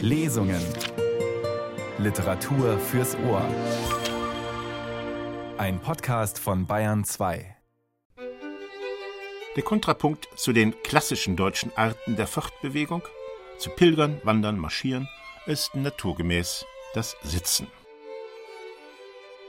Lesungen. 0.00 0.62
Literatur 1.98 2.78
fürs 2.78 3.14
Ohr. 3.28 3.46
Ein 5.58 5.80
Podcast 5.80 6.38
von 6.38 6.66
Bayern 6.66 7.04
2. 7.04 7.56
Der 9.56 9.62
Kontrapunkt 9.62 10.28
zu 10.34 10.52
den 10.52 10.74
klassischen 10.82 11.36
deutschen 11.36 11.72
Arten 11.76 12.16
der 12.16 12.26
Fortbewegung, 12.26 13.02
zu 13.58 13.70
Pilgern, 13.70 14.20
Wandern, 14.24 14.58
Marschieren, 14.58 15.08
ist 15.46 15.74
naturgemäß 15.74 16.64
das 16.94 17.16
Sitzen. 17.22 17.66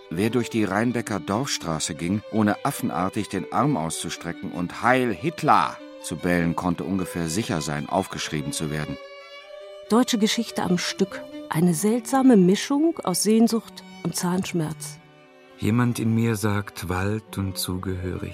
Wer 0.09 0.29
durch 0.29 0.49
die 0.49 0.65
Rheinbecker 0.65 1.19
Dorfstraße 1.19 1.95
ging, 1.95 2.21
ohne 2.31 2.65
affenartig 2.65 3.29
den 3.29 3.51
Arm 3.53 3.77
auszustrecken 3.77 4.51
und 4.51 4.83
Heil 4.83 5.13
Hitler 5.13 5.77
zu 6.03 6.17
bellen, 6.17 6.55
konnte 6.55 6.83
ungefähr 6.83 7.29
sicher 7.29 7.61
sein, 7.61 7.87
aufgeschrieben 7.87 8.51
zu 8.51 8.69
werden. 8.69 8.97
Deutsche 9.93 10.17
Geschichte 10.17 10.63
am 10.63 10.79
Stück. 10.79 11.21
Eine 11.49 11.75
seltsame 11.75 12.35
Mischung 12.35 12.97
aus 13.03 13.21
Sehnsucht 13.21 13.83
und 14.01 14.15
Zahnschmerz. 14.15 14.97
Jemand 15.59 15.99
in 15.99 16.15
mir 16.15 16.35
sagt 16.35 16.89
Wald 16.89 17.37
und 17.37 17.59
zugehörig, 17.59 18.33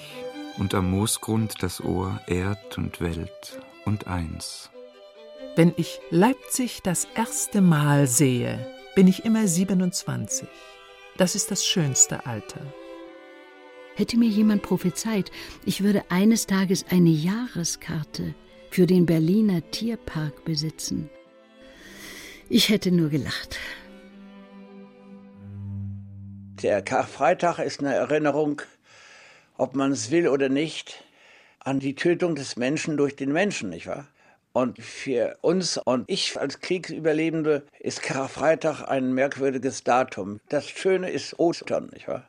und 0.58 0.73
am 0.73 0.90
Moosgrund 0.90 1.55
das 1.62 1.84
Ohr 1.84 2.22
Erd 2.27 2.77
und 2.77 3.02
Welt 3.02 3.59
und 3.84 4.08
eins. 4.08 4.70
Wenn 5.58 5.73
ich 5.76 6.00
Leipzig 6.12 6.80
das 6.81 7.09
erste 7.14 7.59
Mal 7.59 8.08
sehe, 8.08 8.66
bin 8.95 9.09
ich 9.09 9.26
immer 9.26 9.45
27. 9.45 10.48
Das 11.17 11.36
ist 11.36 11.52
das 11.52 11.66
schönste 11.66 12.26
Alter. 12.26 12.62
Hätte 13.95 14.17
mir 14.17 14.30
jemand 14.30 14.62
prophezeit, 14.62 15.30
ich 15.66 15.84
würde 15.84 16.05
eines 16.08 16.48
Tages 16.48 16.86
eine 16.89 17.09
Jahreskarte 17.09 18.34
für 18.72 18.88
den 18.88 19.05
Berliner 19.05 19.59
Tierpark 19.72 20.45
besitzen. 20.45 21.09
Ich 22.52 22.70
hätte 22.70 22.91
nur 22.91 23.09
gelacht. 23.09 23.59
Der 26.64 26.81
Karfreitag 26.81 27.59
ist 27.59 27.80
eine 27.80 27.94
Erinnerung, 27.94 28.64
ob 29.58 29.75
man 29.75 29.92
es 29.92 30.09
will 30.09 30.28
oder 30.28 30.50
nicht, 30.50 31.03
an 31.59 31.80
die 31.80 31.94
Tötung 31.94 32.33
des 32.33 32.55
Menschen 32.55 32.97
durch 32.97 33.16
den 33.16 33.31
Menschen, 33.31 33.70
nicht 33.70 33.86
wahr? 33.86 34.08
Und 34.52 34.80
für 34.81 35.38
uns 35.42 35.77
und 35.77 36.09
ich 36.09 36.39
als 36.39 36.59
Kriegsüberlebende 36.59 37.67
ist 37.80 38.02
Karfreitag 38.02 38.81
ein 38.81 39.14
merkwürdiges 39.14 39.83
Datum. 39.83 40.39
Das 40.50 40.67
Schöne 40.67 41.11
ist 41.11 41.38
Ostern, 41.38 41.92
nicht 41.94 42.08
wahr? 42.08 42.28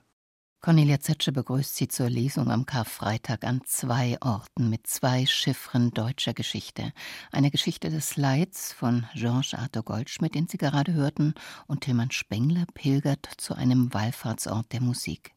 Cornelia 0.62 1.00
Zetsche 1.00 1.32
begrüßt 1.32 1.74
Sie 1.74 1.88
zur 1.88 2.10
Lesung 2.10 2.50
am 2.50 2.66
Karfreitag 2.66 3.44
an 3.44 3.62
zwei 3.64 4.18
Orten 4.20 4.68
mit 4.68 4.86
zwei 4.86 5.24
Chiffren 5.24 5.90
deutscher 5.92 6.34
Geschichte. 6.34 6.92
Eine 7.32 7.50
Geschichte 7.50 7.88
des 7.88 8.18
Leids 8.18 8.74
von 8.74 9.06
Georges 9.14 9.54
Arthur 9.54 9.84
Goldschmidt, 9.84 10.34
den 10.34 10.48
Sie 10.48 10.58
gerade 10.58 10.92
hörten, 10.92 11.32
und 11.66 11.80
Tilman 11.80 12.10
Spengler 12.10 12.66
pilgert 12.74 13.26
zu 13.38 13.54
einem 13.54 13.94
Wallfahrtsort 13.94 14.70
der 14.74 14.82
Musik. 14.82 15.32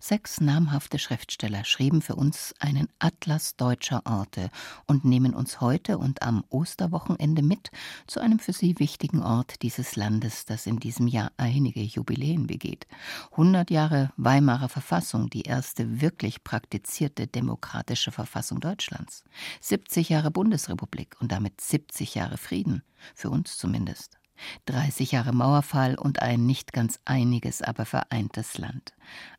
Sechs 0.00 0.40
namhafte 0.40 0.98
Schriftsteller 0.98 1.64
schrieben 1.64 2.02
für 2.02 2.14
uns 2.14 2.54
einen 2.58 2.88
Atlas 2.98 3.56
deutscher 3.56 4.02
Orte 4.04 4.50
und 4.86 5.04
nehmen 5.04 5.34
uns 5.34 5.60
heute 5.60 5.98
und 5.98 6.22
am 6.22 6.44
Osterwochenende 6.48 7.42
mit 7.42 7.70
zu 8.06 8.20
einem 8.20 8.38
für 8.38 8.52
sie 8.52 8.78
wichtigen 8.78 9.22
Ort 9.22 9.62
dieses 9.62 9.96
Landes, 9.96 10.44
das 10.44 10.66
in 10.66 10.78
diesem 10.78 11.06
Jahr 11.06 11.32
einige 11.36 11.80
Jubiläen 11.80 12.46
begeht. 12.46 12.86
100 13.32 13.70
Jahre 13.70 14.12
Weimarer 14.16 14.68
Verfassung, 14.68 15.30
die 15.30 15.42
erste 15.42 16.00
wirklich 16.00 16.44
praktizierte 16.44 17.26
demokratische 17.26 18.12
Verfassung 18.12 18.60
Deutschlands. 18.60 19.24
70 19.60 20.08
Jahre 20.08 20.30
Bundesrepublik 20.30 21.16
und 21.20 21.32
damit 21.32 21.60
70 21.60 22.14
Jahre 22.14 22.38
Frieden, 22.38 22.82
für 23.14 23.30
uns 23.30 23.56
zumindest. 23.56 24.18
30 24.66 25.12
Jahre 25.12 25.32
Mauerfall 25.32 25.96
und 25.96 26.22
ein 26.22 26.46
nicht 26.46 26.72
ganz 26.72 27.00
einiges, 27.04 27.62
aber 27.62 27.84
vereintes 27.84 28.58
Land. 28.58 28.94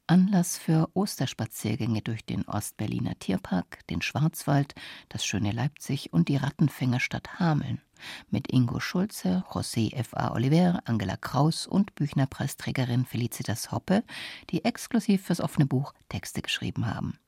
Anlass 0.07 0.57
für 0.57 0.89
Osterspaziergänge 0.93 2.01
durch 2.01 2.25
den 2.25 2.45
Ostberliner 2.45 3.19
Tierpark, 3.19 3.85
den 3.87 4.01
Schwarzwald, 4.01 4.75
das 5.09 5.25
schöne 5.25 5.51
Leipzig 5.51 6.13
und 6.13 6.29
die 6.29 6.37
Rattenfängerstadt 6.37 7.39
Hameln. 7.39 7.81
Mit 8.29 8.51
Ingo 8.51 8.79
Schulze, 8.79 9.43
José 9.49 9.93
F.A. 9.93 10.33
Oliver, 10.33 10.81
Angela 10.85 11.17
Kraus 11.17 11.67
und 11.67 11.95
Büchnerpreisträgerin 11.95 13.05
Felicitas 13.05 13.71
Hoppe, 13.71 14.03
die 14.49 14.65
exklusiv 14.65 15.25
fürs 15.25 15.41
offene 15.41 15.65
Buch 15.65 15.93
Texte 16.09 16.41
geschrieben 16.41 16.85
haben. 16.85 17.19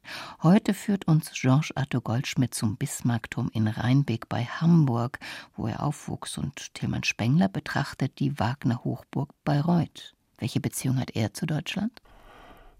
Heute 0.41 0.73
führt 0.73 1.07
uns 1.07 1.31
Georges 1.33 1.75
Arthur 1.75 2.01
Goldschmidt 2.01 2.53
zum 2.53 2.77
Bismarckturm 2.77 3.49
in 3.53 3.67
Rheinbeck 3.67 4.29
bei 4.29 4.45
Hamburg, 4.45 5.19
wo 5.55 5.67
er 5.67 5.83
aufwuchs, 5.83 6.37
und 6.37 6.73
Tilman 6.73 7.03
Spengler 7.03 7.47
betrachtet 7.47 8.19
die 8.19 8.39
Wagner 8.39 8.83
Hochburg 8.83 9.33
Bayreuth. 9.43 10.15
Welche 10.37 10.59
Beziehung 10.59 10.99
hat 10.99 11.15
er 11.15 11.33
zu 11.33 11.45
Deutschland? 11.45 12.01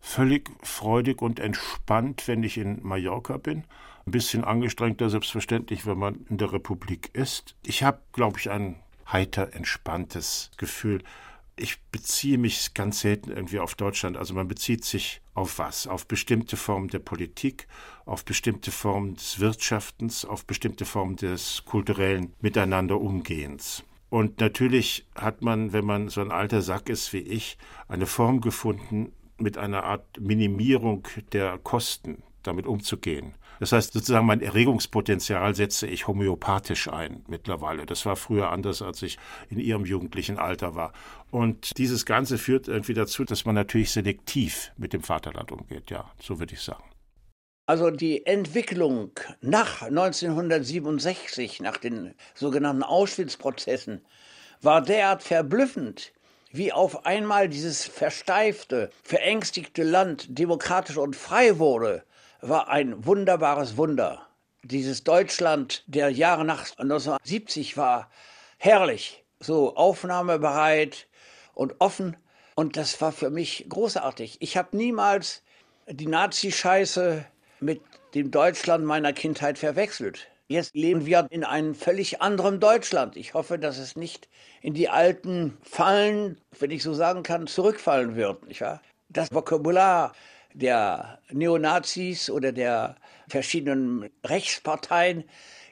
Völlig 0.01 0.49
freudig 0.63 1.21
und 1.21 1.39
entspannt, 1.39 2.27
wenn 2.27 2.43
ich 2.43 2.57
in 2.57 2.83
Mallorca 2.83 3.37
bin. 3.37 3.65
Ein 4.05 4.11
bisschen 4.11 4.43
angestrengter, 4.43 5.09
selbstverständlich, 5.09 5.85
wenn 5.85 5.97
man 5.97 6.25
in 6.29 6.37
der 6.37 6.53
Republik 6.53 7.09
ist. 7.13 7.55
Ich 7.63 7.83
habe, 7.83 7.99
glaube 8.13 8.39
ich, 8.39 8.49
ein 8.49 8.75
heiter, 9.11 9.53
entspanntes 9.53 10.51
Gefühl. 10.57 11.03
Ich 11.55 11.81
beziehe 11.91 12.38
mich 12.38 12.73
ganz 12.73 13.01
selten 13.01 13.31
irgendwie 13.31 13.59
auf 13.59 13.75
Deutschland. 13.75 14.15
Also 14.15 14.33
man 14.33 14.47
bezieht 14.47 14.85
sich 14.85 15.21
auf 15.33 15.59
was? 15.59 15.88
Auf 15.88 16.07
bestimmte 16.07 16.55
Formen 16.57 16.88
der 16.88 16.99
Politik, 16.99 17.67
auf 18.05 18.23
bestimmte 18.23 18.71
Formen 18.71 19.15
des 19.15 19.39
Wirtschaftens, 19.39 20.23
auf 20.25 20.45
bestimmte 20.45 20.85
Formen 20.85 21.17
des 21.17 21.65
kulturellen 21.65 22.33
Miteinanderumgehens. 22.39 23.83
Und 24.09 24.39
natürlich 24.39 25.05
hat 25.15 25.41
man, 25.41 25.71
wenn 25.71 25.85
man 25.85 26.09
so 26.09 26.21
ein 26.21 26.31
alter 26.31 26.61
Sack 26.61 26.89
ist 26.89 27.13
wie 27.13 27.19
ich, 27.19 27.57
eine 27.88 28.07
Form 28.07 28.41
gefunden, 28.41 29.11
mit 29.39 29.57
einer 29.57 29.83
Art 29.83 30.19
Minimierung 30.19 31.07
der 31.31 31.57
Kosten 31.57 32.23
damit 32.44 32.66
umzugehen. 32.66 33.35
Das 33.59 33.73
heißt, 33.73 33.91
sozusagen 33.91 34.25
mein 34.25 34.41
Erregungspotenzial 34.41 35.53
setze 35.53 35.85
ich 35.85 36.07
homöopathisch 36.07 36.88
ein 36.88 37.23
mittlerweile. 37.27 37.85
Das 37.85 38.05
war 38.05 38.16
früher 38.16 38.51
anders, 38.51 38.81
als 38.81 39.01
ich 39.01 39.17
in 39.50 39.59
ihrem 39.59 39.85
jugendlichen 39.85 40.39
Alter 40.39 40.75
war. 40.75 40.94
Und 41.29 41.77
dieses 41.77 42.05
Ganze 42.05 42.38
führt 42.38 42.69
irgendwie 42.69 42.94
dazu, 42.94 43.25
dass 43.25 43.44
man 43.44 43.55
natürlich 43.55 43.91
selektiv 43.91 44.72
mit 44.77 44.94
dem 44.94 45.03
Vaterland 45.03 45.51
umgeht. 45.51 45.91
Ja, 45.91 46.09
so 46.21 46.39
würde 46.39 46.53
ich 46.53 46.61
sagen. 46.61 46.83
Also 47.66 47.91
die 47.91 48.25
Entwicklung 48.25 49.11
nach 49.41 49.83
1967, 49.83 51.59
nach 51.59 51.77
den 51.77 52.16
sogenannten 52.33 52.81
Auschwitz-Prozessen, 52.81 54.01
war 54.61 54.81
derart 54.81 55.21
verblüffend, 55.21 56.13
wie 56.51 56.71
auf 56.71 57.05
einmal 57.05 57.49
dieses 57.49 57.85
versteifte, 57.85 58.89
verängstigte 59.03 59.83
Land 59.83 60.25
demokratisch 60.37 60.97
und 60.97 61.15
frei 61.15 61.59
wurde, 61.59 62.03
war 62.41 62.69
ein 62.69 63.05
wunderbares 63.05 63.77
Wunder. 63.77 64.27
Dieses 64.63 65.03
Deutschland 65.03 65.83
der 65.88 66.09
Jahre 66.09 66.45
nach 66.45 66.61
1970 66.77 67.77
war 67.77 68.09
herrlich, 68.57 69.23
so 69.39 69.75
aufnahmebereit 69.75 71.07
und 71.53 71.75
offen. 71.79 72.17
Und 72.55 72.75
das 72.75 72.99
war 72.99 73.11
für 73.11 73.29
mich 73.29 73.67
großartig. 73.69 74.38
Ich 74.41 74.57
habe 74.57 74.75
niemals 74.75 75.43
die 75.88 76.07
Nazi-Scheiße 76.07 77.25
mit 77.59 77.81
dem 78.15 78.31
Deutschland 78.31 78.85
meiner 78.85 79.13
Kindheit 79.13 79.57
verwechselt. 79.57 80.27
Jetzt 80.51 80.73
leben 80.73 81.05
wir 81.05 81.27
in 81.29 81.43
einem 81.43 81.75
völlig 81.75 82.23
anderen 82.23 82.59
Deutschland. 82.59 83.15
Ich 83.17 83.35
hoffe, 83.35 83.59
dass 83.59 83.77
es 83.77 83.95
nicht 83.95 84.27
in 84.63 84.73
die 84.73 84.89
alten 84.89 85.55
Fallen, 85.61 86.41
wenn 86.57 86.71
ich 86.71 86.81
so 86.81 86.91
sagen 86.95 87.21
kann, 87.21 87.45
zurückfallen 87.45 88.15
wird. 88.15 88.47
Nicht 88.47 88.61
wahr? 88.61 88.81
Das 89.09 89.31
Vokabular 89.31 90.13
der 90.55 91.19
Neonazis 91.29 92.31
oder 92.31 92.51
der 92.51 92.95
verschiedenen 93.27 94.09
Rechtsparteien 94.25 95.23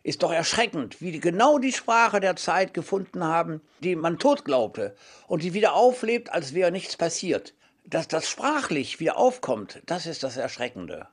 ist 0.04 0.22
doch 0.22 0.32
erschreckend, 0.32 1.02
wie 1.02 1.12
die 1.12 1.22
genau 1.22 1.58
die 1.58 1.74
Sprache 1.74 2.20
der 2.20 2.36
Zeit 2.36 2.76
gefunden 2.76 3.24
haben, 3.24 3.62
die 3.80 3.96
man 3.96 4.20
tot 4.20 4.46
glaubte 4.46 4.96
und 5.26 5.42
die 5.42 5.56
wieder 5.56 5.74
auflebt, 5.74 6.32
als 6.32 6.54
wäre 6.54 6.72
nichts 6.72 6.98
passiert. 6.98 7.56
Dass 7.84 8.08
das 8.08 8.30
sprachlich 8.30 9.00
wieder 9.00 9.18
aufkommt, 9.18 9.82
das 9.88 10.06
ist 10.06 10.22
das 10.22 10.38
Erschreckende. 10.38 11.08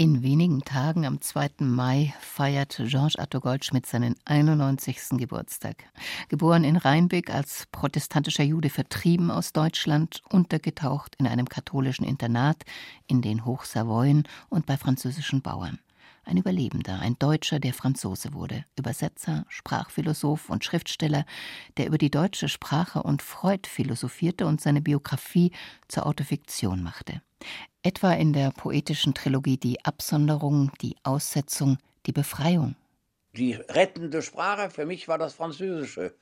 In 0.00 0.22
wenigen 0.22 0.62
Tagen, 0.62 1.04
am 1.04 1.20
2. 1.20 1.56
Mai, 1.58 2.14
feiert 2.20 2.80
Georges 2.86 3.16
Arthur 3.16 3.42
Goldschmidt 3.42 3.84
seinen 3.84 4.14
91. 4.24 5.18
Geburtstag. 5.18 5.84
Geboren 6.30 6.64
in 6.64 6.76
Rheinbeck 6.76 7.28
als 7.28 7.66
protestantischer 7.70 8.44
Jude 8.44 8.70
vertrieben 8.70 9.30
aus 9.30 9.52
Deutschland, 9.52 10.22
untergetaucht 10.30 11.16
in 11.16 11.26
einem 11.26 11.50
katholischen 11.50 12.06
Internat 12.06 12.64
in 13.08 13.20
den 13.20 13.44
Hochsavoyen 13.44 14.26
und 14.48 14.64
bei 14.64 14.78
französischen 14.78 15.42
Bauern. 15.42 15.78
Ein 16.30 16.36
Überlebender, 16.36 17.00
ein 17.00 17.18
Deutscher, 17.18 17.58
der 17.58 17.74
Franzose 17.74 18.32
wurde, 18.32 18.64
Übersetzer, 18.78 19.44
Sprachphilosoph 19.48 20.48
und 20.48 20.64
Schriftsteller, 20.64 21.24
der 21.76 21.88
über 21.88 21.98
die 21.98 22.08
deutsche 22.08 22.48
Sprache 22.48 23.02
und 23.02 23.20
Freud 23.20 23.68
philosophierte 23.68 24.46
und 24.46 24.60
seine 24.60 24.80
Biografie 24.80 25.50
zur 25.88 26.06
Autofiktion 26.06 26.84
machte. 26.84 27.20
Etwa 27.82 28.12
in 28.12 28.32
der 28.32 28.52
poetischen 28.52 29.12
Trilogie 29.12 29.56
Die 29.56 29.84
Absonderung, 29.84 30.70
die 30.80 30.94
Aussetzung, 31.02 31.78
die 32.06 32.12
Befreiung. 32.12 32.76
Die 33.36 33.54
rettende 33.54 34.22
Sprache 34.22 34.70
für 34.70 34.86
mich 34.86 35.08
war 35.08 35.18
das 35.18 35.34
Französische 35.34 36.14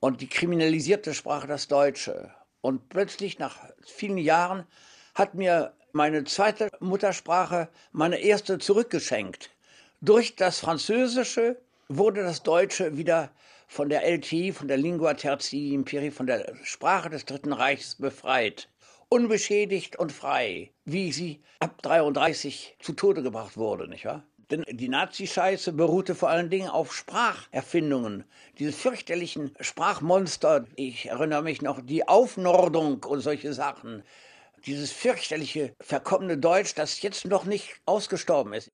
und 0.00 0.20
die 0.20 0.28
kriminalisierte 0.28 1.14
Sprache 1.14 1.46
das 1.46 1.66
Deutsche. 1.66 2.30
Und 2.60 2.90
plötzlich 2.90 3.38
nach 3.38 3.56
vielen 3.86 4.18
Jahren 4.18 4.66
hat 5.14 5.34
mir 5.34 5.72
meine 5.96 6.24
zweite 6.24 6.68
Muttersprache 6.78 7.68
meine 7.90 8.18
erste 8.18 8.58
zurückgeschenkt. 8.58 9.50
Durch 10.02 10.36
das 10.36 10.60
Französische 10.60 11.56
wurde 11.88 12.22
das 12.22 12.42
Deutsche 12.42 12.98
wieder 12.98 13.30
von 13.66 13.88
der 13.88 14.04
LTI, 14.04 14.52
von 14.52 14.68
der 14.68 14.76
Lingua 14.76 15.14
Tertii 15.14 15.72
Imperi, 15.72 16.10
von 16.10 16.26
der 16.26 16.54
Sprache 16.62 17.08
des 17.08 17.24
Dritten 17.24 17.54
Reiches 17.54 17.94
befreit. 17.94 18.68
Unbeschädigt 19.08 19.96
und 19.96 20.12
frei, 20.12 20.70
wie 20.84 21.12
sie 21.12 21.40
ab 21.60 21.80
33 21.80 22.76
zu 22.78 22.92
Tode 22.92 23.22
gebracht 23.22 23.56
wurde, 23.56 23.88
nicht 23.88 24.04
wahr? 24.04 24.22
Denn 24.50 24.64
die 24.68 24.88
Nazi-Scheiße 24.88 25.72
beruhte 25.72 26.14
vor 26.14 26.28
allen 26.28 26.50
Dingen 26.50 26.68
auf 26.68 26.94
Spracherfindungen. 26.94 28.24
Diese 28.58 28.72
fürchterlichen 28.72 29.56
Sprachmonster, 29.60 30.66
ich 30.76 31.06
erinnere 31.06 31.42
mich 31.42 31.62
noch, 31.62 31.80
die 31.80 32.06
Aufnordung 32.06 33.02
und 33.02 33.20
solche 33.22 33.52
Sachen. 33.54 34.02
Dieses 34.66 34.90
fürchterliche, 34.90 35.74
verkommene 35.80 36.38
Deutsch, 36.38 36.74
das 36.74 37.00
jetzt 37.00 37.24
noch 37.24 37.44
nicht 37.44 37.80
ausgestorben 37.86 38.52
ist. 38.52 38.72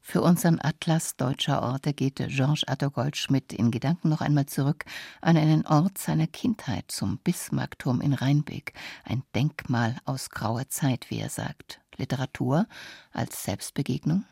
Für 0.00 0.22
unseren 0.22 0.60
Atlas 0.60 1.16
deutscher 1.16 1.64
Orte 1.64 1.92
geht 1.92 2.22
Georges 2.28 2.62
Arthur 2.68 2.92
Goldschmidt 2.92 3.52
in 3.52 3.72
Gedanken 3.72 4.08
noch 4.08 4.20
einmal 4.20 4.46
zurück 4.46 4.84
an 5.20 5.36
einen 5.36 5.66
Ort 5.66 5.98
seiner 5.98 6.28
Kindheit, 6.28 6.84
zum 6.86 7.18
Bismarckturm 7.18 8.00
in 8.00 8.12
Rheinbeck, 8.12 8.72
ein 9.02 9.24
Denkmal 9.34 9.96
aus 10.04 10.30
grauer 10.30 10.68
Zeit, 10.68 11.10
wie 11.10 11.18
er 11.18 11.28
sagt. 11.28 11.80
Literatur 11.96 12.68
als 13.10 13.42
Selbstbegegnung? 13.42 14.24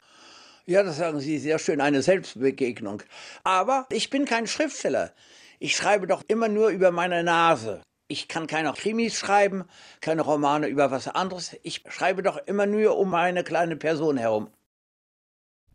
Ja, 0.65 0.85
das 0.85 0.99
sagen 0.99 1.19
Sie 1.19 1.41
sehr 1.41 1.59
schön, 1.59 1.81
eine 1.81 2.03
Selbstbegegnung. 2.03 3.03
Aber 3.43 3.87
ich 3.91 4.11
bin 4.11 4.27
kein 4.27 4.47
Schriftsteller. 4.47 5.13
Ich 5.59 5.75
schreibe 5.75 6.07
doch 6.07 6.23
immer 6.29 6.49
nur 6.49 6.69
über 6.69 6.93
meine 6.93 7.25
Nase. 7.25 7.83
Ich 8.15 8.29
kann 8.29 8.47
keine 8.47 8.73
Krimis 8.75 9.19
schreiben, 9.19 9.65
keine 10.01 10.23
Romane 10.23 10.69
über 10.69 10.93
was 10.93 11.09
anderes. 11.09 11.57
Ich 11.65 11.83
schreibe 11.89 12.23
doch 12.23 12.37
immer 12.37 12.65
nur 12.65 12.97
um 12.97 13.11
meine 13.11 13.43
kleine 13.43 13.75
Person 13.75 14.17
herum. 14.19 14.51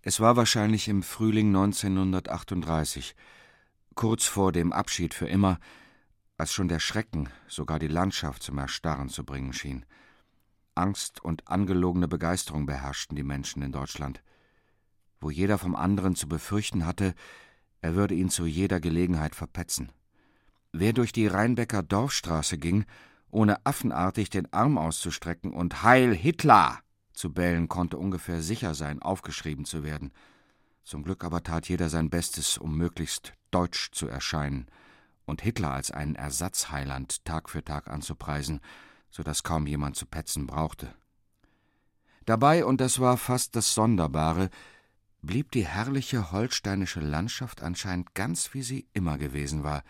Es 0.03 0.21
war 0.21 0.37
wahrscheinlich 0.37 0.87
im 0.87 1.03
Frühling 1.03 1.47
1938, 1.47 3.13
kurz 3.93 4.23
vor 4.23 4.53
dem 4.53 4.71
Abschied 4.71 5.13
für 5.13 5.27
immer, 5.27 5.59
als 6.37 6.53
schon 6.53 6.69
der 6.69 6.79
Schrecken 6.79 7.27
sogar 7.49 7.77
die 7.77 7.89
Landschaft 7.89 8.41
zum 8.41 8.57
Erstarren 8.57 9.09
zu 9.09 9.25
bringen 9.25 9.51
schien. 9.51 9.85
Angst 10.75 11.21
und 11.21 11.45
angelogene 11.49 12.07
Begeisterung 12.07 12.65
beherrschten 12.65 13.17
die 13.17 13.23
Menschen 13.23 13.61
in 13.63 13.73
Deutschland, 13.73 14.23
wo 15.19 15.29
jeder 15.29 15.57
vom 15.57 15.75
anderen 15.75 16.15
zu 16.15 16.29
befürchten 16.29 16.85
hatte, 16.85 17.15
er 17.81 17.95
würde 17.95 18.15
ihn 18.15 18.29
zu 18.29 18.45
jeder 18.45 18.79
Gelegenheit 18.79 19.35
verpetzen. 19.35 19.91
Wer 20.71 20.93
durch 20.93 21.11
die 21.11 21.27
Rheinbecker 21.27 21.81
Dorfstraße 21.81 22.57
ging, 22.57 22.85
ohne 23.31 23.65
affenartig 23.65 24.29
den 24.29 24.51
Arm 24.53 24.77
auszustrecken 24.77 25.53
und 25.53 25.83
Heil 25.83 26.13
Hitler 26.13 26.79
zu 27.13 27.33
bellen, 27.33 27.67
konnte 27.67 27.97
ungefähr 27.97 28.41
sicher 28.41 28.73
sein, 28.75 29.01
aufgeschrieben 29.01 29.65
zu 29.65 29.83
werden. 29.83 30.11
Zum 30.83 31.03
Glück 31.03 31.23
aber 31.23 31.43
tat 31.43 31.67
jeder 31.69 31.89
sein 31.89 32.09
Bestes, 32.09 32.57
um 32.57 32.77
möglichst 32.77 33.33
deutsch 33.51 33.91
zu 33.91 34.07
erscheinen 34.07 34.67
und 35.25 35.41
Hitler 35.41 35.71
als 35.71 35.91
einen 35.91 36.15
Ersatzheiland 36.15 37.23
Tag 37.25 37.49
für 37.49 37.63
Tag 37.63 37.87
anzupreisen, 37.87 38.59
so 39.09 39.23
dass 39.23 39.43
kaum 39.43 39.67
jemand 39.67 39.95
zu 39.95 40.05
petzen 40.05 40.47
brauchte. 40.47 40.93
Dabei, 42.25 42.65
und 42.65 42.81
das 42.81 42.99
war 42.99 43.17
fast 43.17 43.55
das 43.55 43.73
Sonderbare, 43.73 44.49
blieb 45.21 45.51
die 45.51 45.65
herrliche 45.65 46.31
holsteinische 46.31 46.99
Landschaft 46.99 47.61
anscheinend 47.61 48.13
ganz 48.13 48.53
wie 48.53 48.61
sie 48.61 48.87
immer 48.93 49.17
gewesen 49.17 49.63
war, 49.63 49.83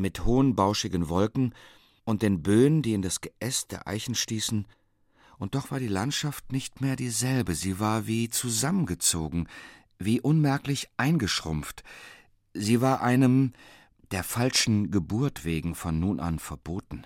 mit 0.00 0.24
hohen 0.24 0.54
bauschigen 0.54 1.08
Wolken 1.08 1.54
und 2.04 2.22
den 2.22 2.42
Böen, 2.42 2.82
die 2.82 2.94
in 2.94 3.02
das 3.02 3.20
Geäst 3.20 3.72
der 3.72 3.86
Eichen 3.86 4.14
stießen, 4.14 4.66
und 5.38 5.54
doch 5.54 5.70
war 5.70 5.80
die 5.80 5.88
Landschaft 5.88 6.50
nicht 6.50 6.80
mehr 6.80 6.96
dieselbe, 6.96 7.54
sie 7.54 7.78
war 7.78 8.06
wie 8.06 8.30
zusammengezogen, 8.30 9.48
wie 9.98 10.20
unmerklich 10.20 10.88
eingeschrumpft, 10.96 11.84
sie 12.54 12.80
war 12.80 13.02
einem 13.02 13.52
der 14.12 14.24
falschen 14.24 14.90
Geburt 14.90 15.44
wegen 15.44 15.74
von 15.74 15.98
nun 15.98 16.20
an 16.20 16.38
verboten. 16.38 17.04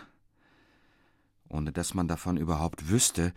Ohne 1.48 1.72
dass 1.72 1.94
man 1.94 2.06
davon 2.06 2.36
überhaupt 2.36 2.88
wüsste, 2.88 3.32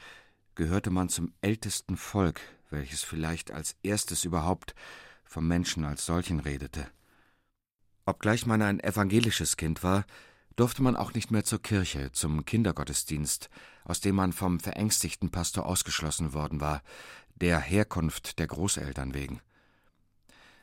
gehörte 0.56 0.92
man 0.92 1.10
zum 1.10 1.34
ältesten 1.42 1.98
Volk, 1.98 2.42
welches 2.70 3.02
vielleicht 3.02 3.52
als 3.52 3.76
erstes 3.82 4.26
überhaupt 4.26 4.76
vom 5.24 5.48
Menschen 5.48 5.86
als 5.86 6.06
solchen 6.06 6.40
redete. 6.40 6.88
Obgleich 8.06 8.46
man 8.46 8.62
ein 8.62 8.80
evangelisches 8.80 9.58
Kind 9.58 9.84
war, 9.84 10.06
durfte 10.56 10.84
man 10.84 10.96
auch 10.96 11.14
nicht 11.14 11.32
mehr 11.32 11.44
zur 11.44 11.62
Kirche, 11.62 12.12
zum 12.12 12.46
Kindergottesdienst, 12.46 13.50
aus 13.86 14.02
dem 14.02 14.16
man 14.16 14.34
vom 14.34 14.60
verängstigten 14.60 15.32
Pastor 15.32 15.66
ausgeschlossen 15.66 16.34
worden 16.34 16.62
war, 16.62 16.82
der 17.36 17.60
Herkunft 17.60 18.40
der 18.40 18.48
Großeltern 18.48 19.14
wegen. 19.14 19.42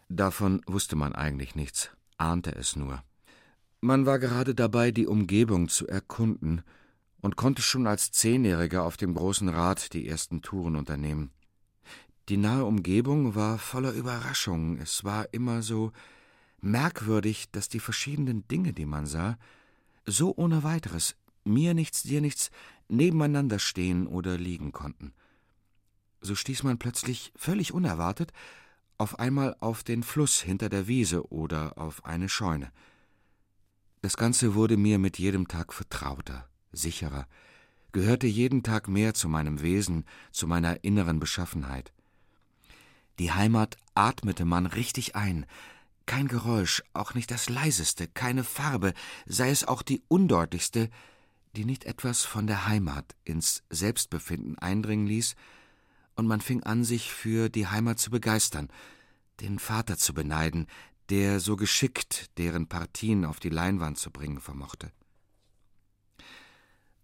Davon 0.08 0.62
wusste 0.66 0.96
man 0.96 1.14
eigentlich 1.14 1.54
nichts, 1.54 1.90
ahnte 2.18 2.54
es 2.54 2.76
nur. 2.76 3.02
Man 3.80 4.06
war 4.06 4.18
gerade 4.18 4.54
dabei, 4.54 4.90
die 4.90 5.06
Umgebung 5.06 5.68
zu 5.68 5.86
erkunden 5.88 6.62
und 7.20 7.36
konnte 7.36 7.62
schon 7.62 7.86
als 7.86 8.12
Zehnjähriger 8.12 8.84
auf 8.84 8.96
dem 8.96 9.14
großen 9.14 9.48
Rad 9.48 9.92
die 9.92 10.06
ersten 10.06 10.42
Touren 10.42 10.76
unternehmen. 10.76 11.30
Die 12.28 12.36
nahe 12.36 12.64
Umgebung 12.64 13.34
war 13.34 13.58
voller 13.58 13.92
Überraschungen, 13.92 14.78
es 14.78 15.04
war 15.04 15.32
immer 15.32 15.62
so 15.62 15.92
merkwürdig, 16.62 17.50
dass 17.50 17.68
die 17.68 17.80
verschiedenen 17.80 18.46
Dinge, 18.48 18.72
die 18.72 18.86
man 18.86 19.06
sah, 19.06 19.38
so 20.06 20.34
ohne 20.36 20.62
weiteres, 20.62 21.16
mir 21.44 21.74
nichts, 21.74 22.02
dir 22.02 22.20
nichts, 22.20 22.50
nebeneinander 22.88 23.58
stehen 23.58 24.06
oder 24.06 24.36
liegen 24.36 24.72
konnten. 24.72 25.12
So 26.20 26.34
stieß 26.34 26.62
man 26.64 26.78
plötzlich 26.78 27.32
völlig 27.36 27.72
unerwartet 27.72 28.32
auf 28.98 29.18
einmal 29.18 29.56
auf 29.60 29.82
den 29.82 30.02
Fluss 30.02 30.42
hinter 30.42 30.68
der 30.68 30.86
Wiese 30.86 31.32
oder 31.32 31.78
auf 31.78 32.04
eine 32.04 32.28
Scheune. 32.28 32.70
Das 34.02 34.16
Ganze 34.18 34.54
wurde 34.54 34.76
mir 34.76 34.98
mit 34.98 35.18
jedem 35.18 35.48
Tag 35.48 35.72
vertrauter, 35.72 36.46
sicherer, 36.72 37.26
gehörte 37.92 38.26
jeden 38.26 38.62
Tag 38.62 38.88
mehr 38.88 39.14
zu 39.14 39.28
meinem 39.28 39.62
Wesen, 39.62 40.04
zu 40.32 40.46
meiner 40.46 40.84
inneren 40.84 41.18
Beschaffenheit. 41.18 41.92
Die 43.18 43.32
Heimat 43.32 43.76
atmete 43.94 44.44
man 44.44 44.66
richtig 44.66 45.16
ein, 45.16 45.46
kein 46.10 46.26
Geräusch, 46.26 46.82
auch 46.92 47.14
nicht 47.14 47.30
das 47.30 47.48
leiseste, 47.48 48.08
keine 48.08 48.42
Farbe, 48.42 48.94
sei 49.26 49.48
es 49.50 49.62
auch 49.62 49.80
die 49.80 50.02
undeutlichste, 50.08 50.90
die 51.54 51.64
nicht 51.64 51.84
etwas 51.84 52.24
von 52.24 52.48
der 52.48 52.66
Heimat 52.66 53.14
ins 53.22 53.62
Selbstbefinden 53.70 54.58
eindringen 54.58 55.06
ließ, 55.06 55.36
und 56.16 56.26
man 56.26 56.40
fing 56.40 56.64
an, 56.64 56.82
sich 56.82 57.12
für 57.12 57.48
die 57.48 57.68
Heimat 57.68 58.00
zu 58.00 58.10
begeistern, 58.10 58.70
den 59.38 59.60
Vater 59.60 59.98
zu 59.98 60.12
beneiden, 60.12 60.66
der 61.10 61.38
so 61.38 61.54
geschickt 61.54 62.36
deren 62.38 62.66
Partien 62.66 63.24
auf 63.24 63.38
die 63.38 63.48
Leinwand 63.48 63.96
zu 63.96 64.10
bringen 64.10 64.40
vermochte. 64.40 64.90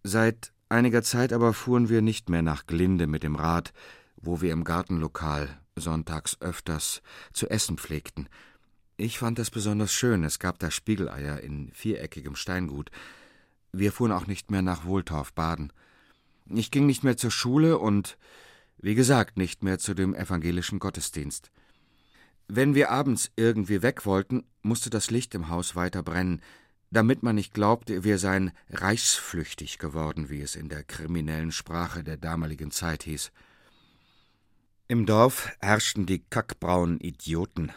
Seit 0.02 0.52
einiger 0.68 1.04
Zeit 1.04 1.32
aber 1.32 1.54
fuhren 1.54 1.88
wir 1.88 2.02
nicht 2.02 2.28
mehr 2.28 2.42
nach 2.42 2.66
Glinde 2.66 3.06
mit 3.06 3.22
dem 3.22 3.36
Rad, 3.36 3.72
wo 4.16 4.40
wir 4.40 4.52
im 4.52 4.64
Gartenlokal 4.64 5.60
sonntags 5.76 6.40
öfters 6.40 7.02
zu 7.32 7.48
essen 7.48 7.78
pflegten, 7.78 8.28
ich 8.96 9.18
fand 9.18 9.38
es 9.38 9.50
besonders 9.50 9.92
schön, 9.92 10.24
es 10.24 10.38
gab 10.38 10.58
da 10.58 10.70
Spiegeleier 10.70 11.40
in 11.40 11.70
viereckigem 11.72 12.34
Steingut. 12.34 12.90
Wir 13.72 13.92
fuhren 13.92 14.12
auch 14.12 14.26
nicht 14.26 14.50
mehr 14.50 14.62
nach 14.62 14.84
Wohltorf 14.84 15.32
baden. 15.34 15.72
Ich 16.48 16.70
ging 16.70 16.86
nicht 16.86 17.04
mehr 17.04 17.16
zur 17.16 17.30
Schule 17.30 17.78
und, 17.78 18.16
wie 18.78 18.94
gesagt, 18.94 19.36
nicht 19.36 19.62
mehr 19.62 19.78
zu 19.78 19.94
dem 19.94 20.14
evangelischen 20.14 20.78
Gottesdienst. 20.78 21.50
Wenn 22.48 22.74
wir 22.74 22.90
abends 22.90 23.30
irgendwie 23.36 23.82
weg 23.82 24.06
wollten, 24.06 24.44
musste 24.62 24.88
das 24.88 25.10
Licht 25.10 25.34
im 25.34 25.48
Haus 25.48 25.74
weiter 25.74 26.02
brennen, 26.02 26.40
damit 26.90 27.22
man 27.22 27.34
nicht 27.34 27.52
glaubte, 27.52 28.04
wir 28.04 28.18
seien 28.18 28.52
reichsflüchtig 28.70 29.78
geworden, 29.78 30.30
wie 30.30 30.40
es 30.40 30.54
in 30.54 30.68
der 30.68 30.84
kriminellen 30.84 31.50
Sprache 31.50 32.04
der 32.04 32.16
damaligen 32.16 32.70
Zeit 32.70 33.02
hieß. 33.02 33.32
Im 34.88 35.04
Dorf 35.04 35.50
herrschten 35.60 36.06
die 36.06 36.20
kackbraunen 36.20 37.00
Idioten, 37.00 37.72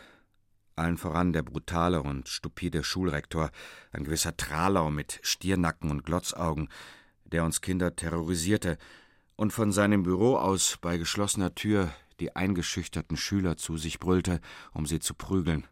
allen 0.80 0.98
voran 0.98 1.34
der 1.34 1.44
brutale 1.44 2.02
und 2.02 2.28
stupide 2.28 2.84
Schulrektor, 2.84 3.52
ein 3.92 4.06
gewisser 4.06 4.36
Tralau 4.38 4.90
mit 4.90 5.20
Stiernacken 5.22 5.92
und 5.92 6.04
Glotzaugen, 6.04 6.70
der 7.26 7.44
uns 7.44 7.62
Kinder 7.62 7.96
terrorisierte 7.96 8.78
und 9.36 9.52
von 9.52 9.72
seinem 9.72 10.04
Büro 10.04 10.38
aus 10.38 10.78
bei 10.82 10.98
geschlossener 10.98 11.54
Tür 11.54 11.92
die 12.20 12.36
eingeschüchterten 12.36 13.18
Schüler 13.18 13.58
zu 13.58 13.78
sich 13.78 14.00
brüllte, 14.00 14.42
um 14.74 14.86
sie 14.86 15.00
zu 15.00 15.14
prügeln. 15.14 15.68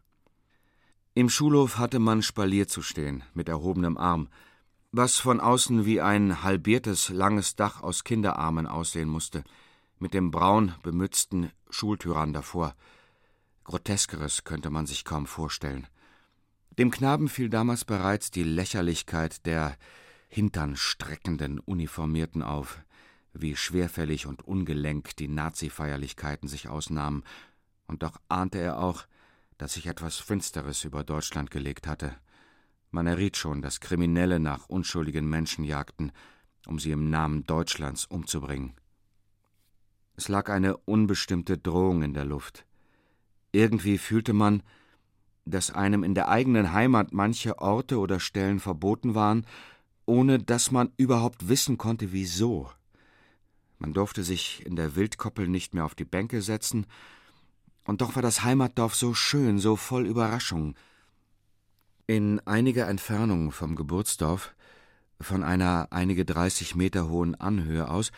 Im 1.14 1.30
Schulhof 1.30 1.78
hatte 1.78 2.00
man 2.00 2.22
Spalier 2.22 2.68
zu 2.68 2.82
stehen, 2.82 3.24
mit 3.34 3.50
erhobenem 3.50 3.98
Arm, 3.98 4.30
was 4.92 5.18
von 5.18 5.40
außen 5.40 5.86
wie 5.86 6.00
ein 6.00 6.44
halbiertes, 6.44 7.10
langes 7.10 7.56
Dach 7.56 7.82
aus 7.82 8.04
Kinderarmen 8.04 8.68
aussehen 8.68 9.10
musste, 9.10 9.44
mit 10.00 10.14
dem 10.14 10.32
braun 10.32 10.76
bemützten 10.84 11.52
Schultyrann 11.70 12.34
davor– 12.34 12.76
Groteskeres 13.68 14.46
könnte 14.46 14.70
man 14.70 14.86
sich 14.86 15.04
kaum 15.04 15.28
vorstellen. 15.28 15.88
Dem 16.80 16.90
Knaben 16.90 17.28
fiel 17.28 17.50
damals 17.50 17.84
bereits 17.84 18.32
die 18.32 18.44
Lächerlichkeit 18.44 19.46
der 19.46 19.76
hinternstreckenden 20.30 21.60
Uniformierten 21.60 22.44
auf, 22.44 22.80
wie 23.34 23.58
schwerfällig 23.58 24.26
und 24.26 24.42
ungelenk 24.42 25.18
die 25.18 25.28
Nazi-Feierlichkeiten 25.28 26.48
sich 26.48 26.70
ausnahmen, 26.70 27.24
und 27.88 28.04
doch 28.04 28.22
ahnte 28.30 28.58
er 28.58 28.80
auch, 28.80 29.06
dass 29.58 29.74
sich 29.74 29.88
etwas 29.88 30.18
Finsteres 30.18 30.86
über 30.86 31.04
Deutschland 31.04 31.52
gelegt 31.52 31.88
hatte. 31.88 32.16
Man 32.92 33.06
erriet 33.06 33.36
schon, 33.36 33.62
dass 33.62 33.82
Kriminelle 33.82 34.40
nach 34.40 34.70
unschuldigen 34.70 35.30
Menschen 35.30 35.66
jagten, 35.66 36.14
um 36.68 36.80
sie 36.80 36.92
im 36.92 37.10
Namen 37.10 37.44
Deutschlands 37.44 38.06
umzubringen. 38.06 38.76
Es 40.16 40.30
lag 40.30 40.50
eine 40.50 40.78
unbestimmte 40.78 41.58
Drohung 41.58 42.02
in 42.02 42.14
der 42.14 42.26
Luft. 42.26 42.67
Irgendwie 43.52 43.98
fühlte 43.98 44.34
man, 44.34 44.64
dass 45.46 45.72
einem 45.72 46.04
in 46.04 46.14
der 46.14 46.28
eigenen 46.28 46.74
Heimat 46.74 47.14
manche 47.14 47.60
Orte 47.60 48.00
oder 48.00 48.20
Stellen 48.20 48.60
verboten 48.60 49.16
waren, 49.16 49.46
ohne 50.06 50.40
dass 50.40 50.72
man 50.72 50.92
überhaupt 50.98 51.48
wissen 51.50 51.78
konnte, 51.78 52.12
wieso. 52.12 52.70
Man 53.80 53.94
durfte 53.94 54.24
sich 54.24 54.66
in 54.66 54.76
der 54.76 54.96
Wildkoppel 54.96 55.48
nicht 55.48 55.74
mehr 55.74 55.86
auf 55.86 55.96
die 55.96 56.06
Bänke 56.06 56.42
setzen, 56.42 56.86
und 57.86 58.02
doch 58.02 58.16
war 58.16 58.22
das 58.22 58.44
Heimatdorf 58.44 58.96
so 58.96 59.14
schön, 59.14 59.60
so 59.60 59.78
voll 59.78 60.06
Überraschungen. 60.06 60.76
In 62.06 62.42
einiger 62.46 62.88
Entfernung 62.90 63.52
vom 63.52 63.76
Geburtsdorf, 63.76 64.54
von 65.22 65.42
einer 65.42 65.88
einige 65.92 66.26
dreißig 66.26 66.76
Meter 66.76 67.08
hohen 67.08 67.36
Anhöhe 67.36 67.90
aus, 67.90 68.12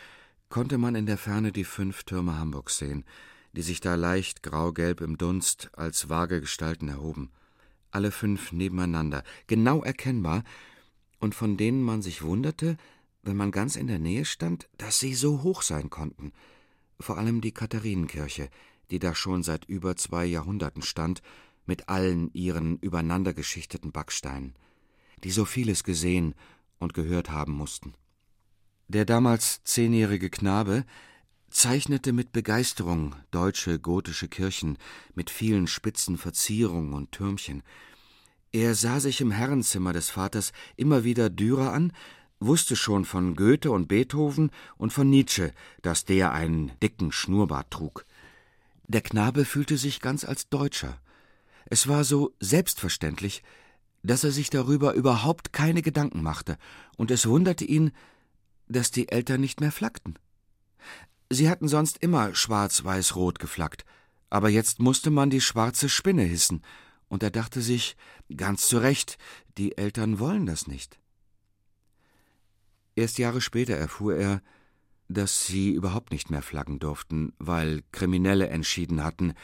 konnte 0.48 0.76
man 0.76 0.96
in 0.96 1.06
der 1.06 1.18
Ferne 1.18 1.52
die 1.52 1.64
fünf 1.64 2.02
Türme 2.02 2.36
Hamburgs 2.36 2.78
sehen, 2.78 3.04
die 3.52 3.62
sich 3.62 3.80
da 3.80 3.94
leicht 3.94 4.42
graugelb 4.42 5.00
im 5.00 5.18
Dunst 5.18 5.70
als 5.74 6.08
vage 6.08 6.40
Gestalten 6.40 6.88
erhoben. 6.88 7.30
Alle 7.90 8.12
fünf 8.12 8.52
nebeneinander, 8.52 9.24
genau 9.46 9.82
erkennbar, 9.82 10.44
und 11.18 11.34
von 11.34 11.56
denen 11.56 11.82
man 11.82 12.02
sich 12.02 12.22
wunderte, 12.22 12.76
wenn 13.22 13.36
man 13.36 13.50
ganz 13.50 13.76
in 13.76 13.86
der 13.86 13.98
Nähe 13.98 14.24
stand, 14.24 14.68
dass 14.78 14.98
sie 14.98 15.14
so 15.14 15.42
hoch 15.42 15.62
sein 15.62 15.90
konnten. 15.90 16.32
Vor 16.98 17.18
allem 17.18 17.40
die 17.40 17.52
Katharinenkirche, 17.52 18.48
die 18.90 18.98
da 18.98 19.14
schon 19.14 19.42
seit 19.42 19.64
über 19.66 19.96
zwei 19.96 20.24
Jahrhunderten 20.24 20.82
stand, 20.82 21.22
mit 21.66 21.88
allen 21.88 22.32
ihren 22.32 22.78
übereinandergeschichteten 22.78 23.92
Backsteinen, 23.92 24.54
die 25.22 25.30
so 25.30 25.44
vieles 25.44 25.84
gesehen 25.84 26.34
und 26.78 26.94
gehört 26.94 27.30
haben 27.30 27.52
mussten. 27.52 27.94
Der 28.88 29.04
damals 29.04 29.62
zehnjährige 29.62 30.30
Knabe 30.30 30.84
zeichnete 31.50 32.12
mit 32.12 32.32
Begeisterung 32.32 33.16
deutsche 33.30 33.78
gotische 33.78 34.28
Kirchen 34.28 34.78
mit 35.14 35.30
vielen 35.30 35.66
spitzen 35.66 36.16
Verzierungen 36.16 36.94
und 36.94 37.12
Türmchen. 37.12 37.62
Er 38.52 38.74
sah 38.74 39.00
sich 39.00 39.20
im 39.20 39.30
Herrenzimmer 39.30 39.92
des 39.92 40.10
Vaters 40.10 40.52
immer 40.76 41.04
wieder 41.04 41.28
Dürer 41.28 41.72
an, 41.72 41.92
wusste 42.38 42.74
schon 42.76 43.04
von 43.04 43.36
Goethe 43.36 43.70
und 43.70 43.88
Beethoven 43.88 44.50
und 44.78 44.92
von 44.92 45.10
Nietzsche, 45.10 45.52
dass 45.82 46.04
der 46.04 46.32
einen 46.32 46.72
dicken 46.82 47.12
Schnurrbart 47.12 47.70
trug. 47.70 48.06
Der 48.86 49.02
Knabe 49.02 49.44
fühlte 49.44 49.76
sich 49.76 50.00
ganz 50.00 50.24
als 50.24 50.48
Deutscher. 50.48 51.00
Es 51.66 51.86
war 51.86 52.04
so 52.04 52.34
selbstverständlich, 52.40 53.42
dass 54.02 54.24
er 54.24 54.30
sich 54.30 54.50
darüber 54.50 54.94
überhaupt 54.94 55.52
keine 55.52 55.82
Gedanken 55.82 56.22
machte, 56.22 56.56
und 56.96 57.10
es 57.10 57.26
wunderte 57.26 57.64
ihn, 57.64 57.92
dass 58.68 58.90
die 58.90 59.08
Eltern 59.08 59.40
nicht 59.40 59.60
mehr 59.60 59.72
flackten. 59.72 60.14
Sie 61.30 61.48
hatten 61.48 61.68
sonst 61.68 61.98
immer 61.98 62.34
schwarz-weiß-rot 62.34 63.38
geflackt, 63.38 63.84
aber 64.30 64.48
jetzt 64.48 64.80
musste 64.80 65.10
man 65.10 65.30
die 65.30 65.40
schwarze 65.40 65.88
Spinne 65.88 66.24
hissen, 66.24 66.62
und 67.08 67.22
er 67.22 67.30
dachte 67.30 67.60
sich, 67.60 67.96
ganz 68.36 68.68
zu 68.68 68.78
Recht, 68.78 69.18
die 69.58 69.76
Eltern 69.76 70.18
wollen 70.18 70.46
das 70.46 70.66
nicht. 70.66 70.98
Erst 72.94 73.18
Jahre 73.18 73.40
später 73.40 73.74
erfuhr 73.74 74.16
er, 74.16 74.42
dass 75.08 75.46
sie 75.46 75.72
überhaupt 75.72 76.12
nicht 76.12 76.30
mehr 76.30 76.42
flaggen 76.42 76.78
durften, 76.78 77.32
weil 77.38 77.82
Kriminelle 77.90 78.48
entschieden 78.48 79.02
hatten, 79.02 79.34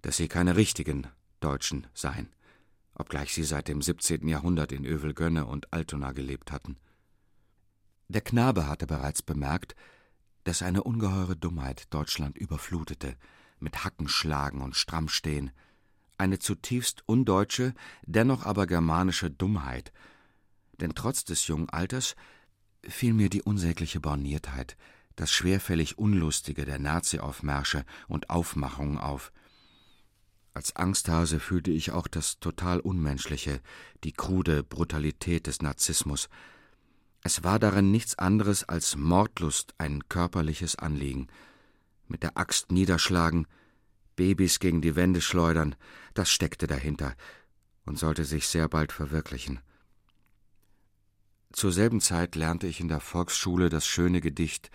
dass 0.00 0.16
sie 0.16 0.28
keine 0.28 0.56
richtigen 0.56 1.06
Deutschen 1.40 1.86
seien, 1.94 2.28
obgleich 2.94 3.32
sie 3.32 3.44
seit 3.44 3.68
dem 3.68 3.82
17. 3.82 4.26
Jahrhundert 4.26 4.72
in 4.72 4.84
Övelgönne 4.84 5.46
und 5.46 5.72
Altona 5.72 6.12
gelebt 6.12 6.50
hatten. 6.50 6.76
Der 8.08 8.20
Knabe 8.20 8.66
hatte 8.66 8.86
bereits 8.86 9.22
bemerkt, 9.22 9.76
dass 10.44 10.62
eine 10.62 10.82
ungeheure 10.82 11.36
Dummheit 11.36 11.92
Deutschland 11.94 12.36
überflutete, 12.36 13.16
mit 13.58 13.84
Hackenschlagen 13.84 14.60
und 14.60 14.76
Strammstehen, 14.76 15.52
eine 16.18 16.38
zutiefst 16.38 17.02
undeutsche, 17.06 17.74
dennoch 18.06 18.44
aber 18.44 18.66
germanische 18.66 19.30
Dummheit, 19.30 19.92
denn 20.80 20.94
trotz 20.94 21.24
des 21.24 21.46
jungen 21.46 21.68
Alters 21.68 22.16
fiel 22.82 23.12
mir 23.12 23.28
die 23.28 23.42
unsägliche 23.42 24.00
Borniertheit, 24.00 24.76
das 25.16 25.30
schwerfällig 25.30 25.98
Unlustige 25.98 26.64
der 26.64 26.78
Nazi-Aufmärsche 26.78 27.84
und 28.08 28.30
Aufmachungen 28.30 28.98
auf. 28.98 29.32
Als 30.54 30.76
Angsthase 30.76 31.40
fühlte 31.40 31.70
ich 31.70 31.92
auch 31.92 32.06
das 32.06 32.38
total 32.38 32.80
Unmenschliche, 32.80 33.60
die 34.04 34.12
krude 34.12 34.62
Brutalität 34.62 35.46
des 35.46 35.62
Narzissmus. 35.62 36.28
Es 37.22 37.44
war 37.44 37.58
darin 37.58 37.90
nichts 37.90 38.18
anderes 38.18 38.64
als 38.64 38.96
Mordlust 38.96 39.74
ein 39.78 40.08
körperliches 40.08 40.76
Anliegen. 40.76 41.28
Mit 42.08 42.24
der 42.24 42.36
Axt 42.36 42.72
niederschlagen, 42.72 43.46
Babys 44.16 44.58
gegen 44.58 44.82
die 44.82 44.96
Wände 44.96 45.20
schleudern, 45.20 45.76
das 46.14 46.30
steckte 46.30 46.66
dahinter 46.66 47.14
und 47.86 47.98
sollte 47.98 48.24
sich 48.24 48.48
sehr 48.48 48.68
bald 48.68 48.92
verwirklichen. 48.92 49.60
Zur 51.52 51.70
selben 51.70 52.00
Zeit 52.00 52.34
lernte 52.34 52.66
ich 52.66 52.80
in 52.80 52.88
der 52.88 53.00
Volksschule 53.00 53.68
das 53.68 53.86
schöne 53.86 54.20
Gedicht 54.20 54.70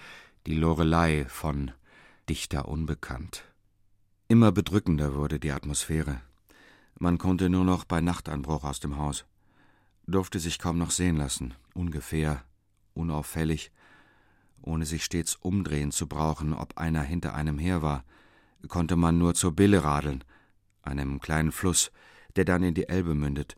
die 0.45 0.55
Lorelei 0.55 1.25
von 1.27 1.71
Dichter 2.29 2.67
Unbekannt. 2.67 3.43
Immer 4.29 4.51
bedrückender 4.51 5.15
wurde 5.15 5.39
die 5.39 5.51
Atmosphäre. 5.51 6.21
Man 6.99 7.17
konnte 7.17 7.49
nur 7.49 7.65
noch 7.65 7.83
bei 7.83 7.99
Nachtanbruch 7.99 8.63
aus 8.63 8.79
dem 8.79 8.97
Haus, 8.97 9.25
durfte 10.05 10.39
sich 10.39 10.59
kaum 10.59 10.77
noch 10.77 10.91
sehen 10.91 11.17
lassen, 11.17 11.53
ungefähr, 11.77 12.43
unauffällig, 12.93 13.71
ohne 14.61 14.85
sich 14.85 15.05
stets 15.05 15.35
umdrehen 15.35 15.91
zu 15.91 16.07
brauchen, 16.07 16.53
ob 16.53 16.77
einer 16.77 17.03
hinter 17.03 17.35
einem 17.35 17.59
her 17.59 17.81
war, 17.81 18.03
konnte 18.67 18.95
man 18.95 19.17
nur 19.17 19.35
zur 19.35 19.55
Bille 19.55 19.83
radeln, 19.83 20.23
einem 20.81 21.19
kleinen 21.19 21.51
Fluss, 21.51 21.91
der 22.35 22.43
dann 22.43 22.63
in 22.63 22.73
die 22.73 22.89
Elbe 22.89 23.15
mündet, 23.15 23.55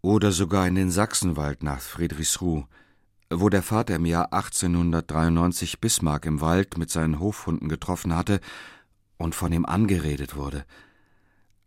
oder 0.00 0.30
sogar 0.30 0.66
in 0.66 0.76
den 0.76 0.90
Sachsenwald 0.90 1.62
nach 1.62 1.80
Friedrichsruh, 1.80 2.64
wo 3.28 3.48
der 3.48 3.62
Vater 3.62 3.96
im 3.96 4.06
Jahr 4.06 4.32
1893 4.32 5.80
Bismarck 5.80 6.26
im 6.26 6.40
Wald 6.40 6.78
mit 6.78 6.90
seinen 6.90 7.18
Hofhunden 7.18 7.68
getroffen 7.68 8.14
hatte 8.14 8.40
und 9.18 9.34
von 9.34 9.52
ihm 9.52 9.66
angeredet 9.66 10.36
wurde. 10.36 10.64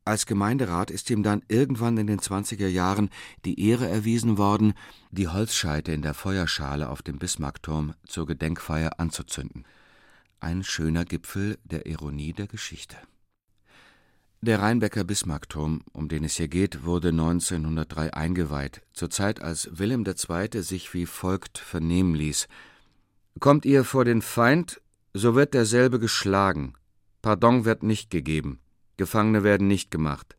Als 0.09 0.25
Gemeinderat 0.25 0.89
ist 0.89 1.11
ihm 1.11 1.21
dann 1.21 1.43
irgendwann 1.49 1.95
in 1.97 2.07
den 2.07 2.17
20er 2.17 2.65
Jahren 2.65 3.11
die 3.45 3.63
Ehre 3.69 3.87
erwiesen 3.87 4.39
worden, 4.39 4.73
die 5.11 5.27
Holzscheite 5.27 5.91
in 5.91 6.01
der 6.01 6.15
Feuerschale 6.15 6.89
auf 6.89 7.03
dem 7.03 7.19
Bismarckturm 7.19 7.93
zur 8.07 8.25
Gedenkfeier 8.25 8.99
anzuzünden. 8.99 9.65
Ein 10.39 10.63
schöner 10.63 11.05
Gipfel 11.05 11.59
der 11.63 11.85
Ironie 11.85 12.33
der 12.33 12.47
Geschichte. 12.47 12.97
Der 14.41 14.59
Rheinbecker 14.59 15.03
Bismarckturm, 15.03 15.83
um 15.93 16.09
den 16.09 16.23
es 16.23 16.37
hier 16.37 16.47
geht, 16.47 16.85
wurde 16.85 17.09
1903 17.09 18.11
eingeweiht, 18.11 18.81
zur 18.93 19.11
Zeit, 19.11 19.43
als 19.43 19.77
Wilhelm 19.77 20.03
II. 20.07 20.63
sich 20.63 20.91
wie 20.95 21.05
folgt 21.05 21.59
vernehmen 21.59 22.15
ließ: 22.15 22.47
Kommt 23.39 23.63
ihr 23.63 23.83
vor 23.83 24.05
den 24.05 24.23
Feind, 24.23 24.81
so 25.13 25.35
wird 25.35 25.53
derselbe 25.53 25.99
geschlagen. 25.99 26.73
Pardon 27.21 27.63
wird 27.63 27.83
nicht 27.83 28.09
gegeben. 28.09 28.59
Gefangene 28.99 29.43
werden 29.43 29.67
nicht 29.67 29.91
gemacht. 29.91 30.35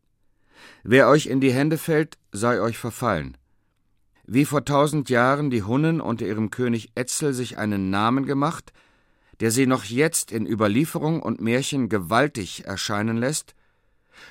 Wer 0.83 1.09
euch 1.09 1.25
in 1.25 1.41
die 1.41 1.51
Hände 1.51 1.79
fällt, 1.79 2.19
sei 2.31 2.61
euch 2.61 2.77
verfallen. 2.77 3.35
Wie 4.25 4.45
vor 4.45 4.63
tausend 4.63 5.09
Jahren 5.09 5.49
die 5.49 5.63
Hunnen 5.63 5.99
unter 5.99 6.25
ihrem 6.27 6.51
König 6.51 6.91
Etzel 6.93 7.33
sich 7.33 7.57
einen 7.57 7.89
Namen 7.89 8.25
gemacht, 8.25 8.71
der 9.39 9.49
sie 9.49 9.65
noch 9.65 9.83
jetzt 9.83 10.31
in 10.31 10.45
Überlieferung 10.45 11.23
und 11.23 11.41
Märchen 11.41 11.89
gewaltig 11.89 12.65
erscheinen 12.65 13.17
lässt, 13.17 13.55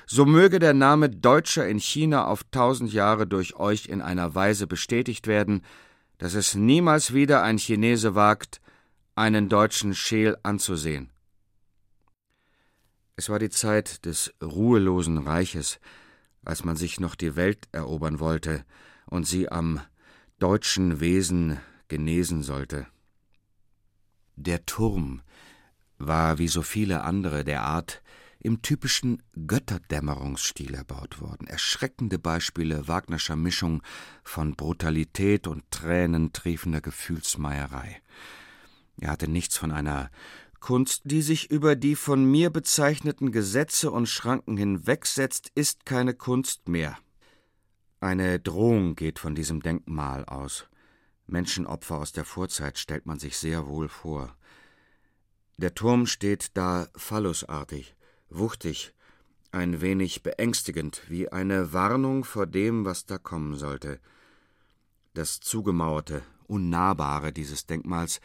so 0.07 0.25
möge 0.25 0.59
der 0.59 0.73
Name 0.73 1.09
Deutscher 1.09 1.67
in 1.67 1.79
China 1.79 2.25
auf 2.25 2.45
tausend 2.51 2.93
Jahre 2.93 3.27
durch 3.27 3.57
euch 3.57 3.87
in 3.87 4.01
einer 4.01 4.33
Weise 4.33 4.65
bestätigt 4.65 5.27
werden, 5.27 5.61
dass 6.19 6.35
es 6.35 6.55
niemals 6.55 7.13
wieder 7.13 7.43
ein 7.43 7.57
Chinese 7.57 8.15
wagt, 8.15 8.61
einen 9.15 9.49
deutschen 9.49 9.93
Scheel 9.93 10.37
anzusehen. 10.41 11.10
Es 13.21 13.29
war 13.29 13.37
die 13.37 13.51
Zeit 13.51 14.03
des 14.07 14.33
ruhelosen 14.41 15.19
Reiches, 15.19 15.79
als 16.43 16.65
man 16.65 16.75
sich 16.75 16.99
noch 16.99 17.13
die 17.13 17.35
Welt 17.35 17.69
erobern 17.71 18.19
wollte 18.19 18.65
und 19.05 19.27
sie 19.27 19.47
am 19.47 19.79
deutschen 20.39 21.01
Wesen 21.01 21.59
genesen 21.87 22.41
sollte. 22.41 22.87
Der 24.37 24.65
Turm 24.65 25.21
war 25.99 26.39
wie 26.39 26.47
so 26.47 26.63
viele 26.63 27.03
andere 27.03 27.43
der 27.43 27.61
Art 27.61 28.01
im 28.39 28.63
typischen 28.63 29.21
Götterdämmerungsstil 29.45 30.73
erbaut 30.73 31.21
worden. 31.21 31.45
Erschreckende 31.45 32.17
Beispiele 32.17 32.87
Wagnerscher 32.87 33.35
Mischung 33.35 33.83
von 34.23 34.55
Brutalität 34.55 35.45
und 35.45 35.69
tränentriefender 35.69 36.81
Gefühlsmeierei. 36.81 38.01
Er 38.99 39.11
hatte 39.11 39.27
nichts 39.27 39.57
von 39.57 39.71
einer 39.71 40.09
Kunst, 40.61 41.01
die 41.05 41.23
sich 41.23 41.49
über 41.49 41.75
die 41.75 41.95
von 41.95 42.23
mir 42.23 42.51
bezeichneten 42.51 43.31
Gesetze 43.31 43.89
und 43.91 44.07
Schranken 44.07 44.57
hinwegsetzt, 44.57 45.51
ist 45.55 45.85
keine 45.87 46.13
Kunst 46.13 46.69
mehr. 46.69 46.97
Eine 47.99 48.39
Drohung 48.39 48.95
geht 48.95 49.17
von 49.17 49.33
diesem 49.33 49.61
Denkmal 49.61 50.23
aus. 50.25 50.67
Menschenopfer 51.25 51.97
aus 51.97 52.11
der 52.11 52.25
Vorzeit 52.25 52.77
stellt 52.77 53.07
man 53.07 53.17
sich 53.17 53.37
sehr 53.37 53.67
wohl 53.67 53.89
vor. 53.89 54.35
Der 55.57 55.73
Turm 55.73 56.05
steht 56.05 56.51
da 56.55 56.87
phallusartig, 56.95 57.95
wuchtig, 58.29 58.93
ein 59.51 59.81
wenig 59.81 60.21
beängstigend, 60.21 61.01
wie 61.09 61.31
eine 61.31 61.73
Warnung 61.73 62.23
vor 62.23 62.45
dem, 62.45 62.85
was 62.85 63.05
da 63.07 63.17
kommen 63.17 63.55
sollte. 63.55 63.99
Das 65.15 65.39
zugemauerte, 65.39 66.21
unnahbare 66.47 67.33
dieses 67.33 67.65
Denkmals 67.65 68.21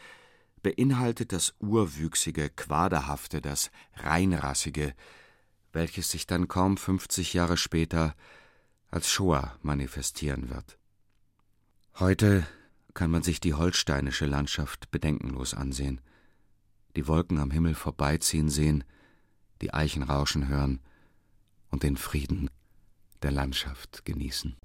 beinhaltet 0.63 1.31
das 1.31 1.53
urwüchsige, 1.59 2.49
quaderhafte, 2.49 3.41
das 3.41 3.71
reinrassige, 3.95 4.93
welches 5.73 6.11
sich 6.11 6.27
dann 6.27 6.47
kaum 6.47 6.77
fünfzig 6.77 7.33
Jahre 7.33 7.57
später 7.57 8.15
als 8.89 9.09
Shoah 9.09 9.57
manifestieren 9.61 10.49
wird. 10.49 10.77
Heute 11.99 12.47
kann 12.93 13.11
man 13.11 13.21
sich 13.23 13.39
die 13.39 13.53
holsteinische 13.53 14.25
Landschaft 14.25 14.89
bedenkenlos 14.91 15.53
ansehen, 15.53 16.01
die 16.95 17.07
Wolken 17.07 17.39
am 17.39 17.51
Himmel 17.51 17.75
vorbeiziehen 17.75 18.49
sehen, 18.49 18.83
die 19.61 19.73
Eichen 19.73 20.03
rauschen 20.03 20.47
hören 20.47 20.79
und 21.69 21.83
den 21.83 21.97
Frieden 21.97 22.49
der 23.21 23.31
Landschaft 23.31 24.05
genießen. 24.05 24.55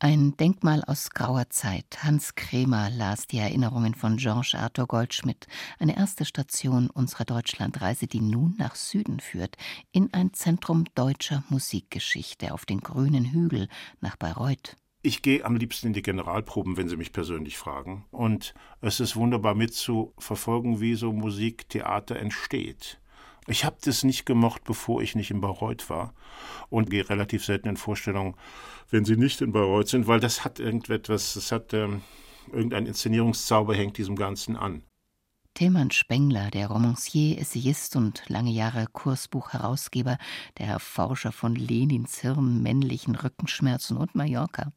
Ein 0.00 0.36
Denkmal 0.36 0.84
aus 0.84 1.10
grauer 1.10 1.50
Zeit. 1.50 2.04
Hans 2.04 2.36
Kremer 2.36 2.88
las 2.88 3.26
die 3.26 3.38
Erinnerungen 3.38 3.96
von 3.96 4.16
Georges 4.16 4.54
Arthur 4.54 4.86
Goldschmidt, 4.86 5.48
eine 5.80 5.96
erste 5.96 6.24
Station 6.24 6.88
unserer 6.88 7.24
Deutschlandreise, 7.24 8.06
die 8.06 8.20
nun 8.20 8.54
nach 8.58 8.76
Süden 8.76 9.18
führt, 9.18 9.56
in 9.90 10.14
ein 10.14 10.32
Zentrum 10.34 10.84
deutscher 10.94 11.42
Musikgeschichte 11.48 12.54
auf 12.54 12.64
den 12.64 12.78
grünen 12.78 13.24
Hügel 13.24 13.66
nach 14.00 14.14
Bayreuth. 14.14 14.76
Ich 15.02 15.20
gehe 15.20 15.44
am 15.44 15.56
liebsten 15.56 15.88
in 15.88 15.94
die 15.94 16.02
Generalproben, 16.02 16.76
wenn 16.76 16.88
Sie 16.88 16.96
mich 16.96 17.12
persönlich 17.12 17.58
fragen. 17.58 18.04
Und 18.12 18.54
es 18.80 19.00
ist 19.00 19.16
wunderbar 19.16 19.56
mitzuverfolgen, 19.56 20.80
wie 20.80 20.94
so 20.94 21.12
Musiktheater 21.12 22.14
entsteht. 22.14 23.00
Ich 23.48 23.64
habe 23.64 23.76
das 23.82 24.04
nicht 24.04 24.26
gemocht, 24.26 24.64
bevor 24.64 25.00
ich 25.00 25.14
nicht 25.14 25.30
in 25.30 25.40
Bayreuth 25.40 25.88
war 25.88 26.12
und 26.68 26.90
gehe 26.90 27.08
relativ 27.08 27.44
selten 27.44 27.68
in 27.68 27.76
Vorstellungen, 27.78 28.34
wenn 28.90 29.06
sie 29.06 29.16
nicht 29.16 29.40
in 29.40 29.52
Bayreuth 29.52 29.88
sind, 29.88 30.06
weil 30.06 30.20
das 30.20 30.44
hat 30.44 30.60
irgendetwas, 30.60 31.34
das 31.34 31.50
hat 31.50 31.72
ähm, 31.72 32.02
irgendein 32.52 32.86
Inszenierungszauber 32.86 33.74
hängt 33.74 33.96
diesem 33.96 34.16
Ganzen 34.16 34.56
an. 34.56 34.82
Tilman 35.54 35.90
Spengler, 35.90 36.50
der 36.50 36.68
Romancier, 36.68 37.38
Essayist 37.38 37.96
und 37.96 38.22
lange 38.28 38.50
Jahre 38.50 38.86
Kursbuchherausgeber, 38.92 40.18
der 40.58 40.66
Erforscher 40.66 41.32
von 41.32 41.54
Lenins 41.54 42.20
Hirn, 42.20 42.62
männlichen 42.62 43.16
Rückenschmerzen 43.16 43.96
und 43.96 44.14
Mallorca. 44.14 44.72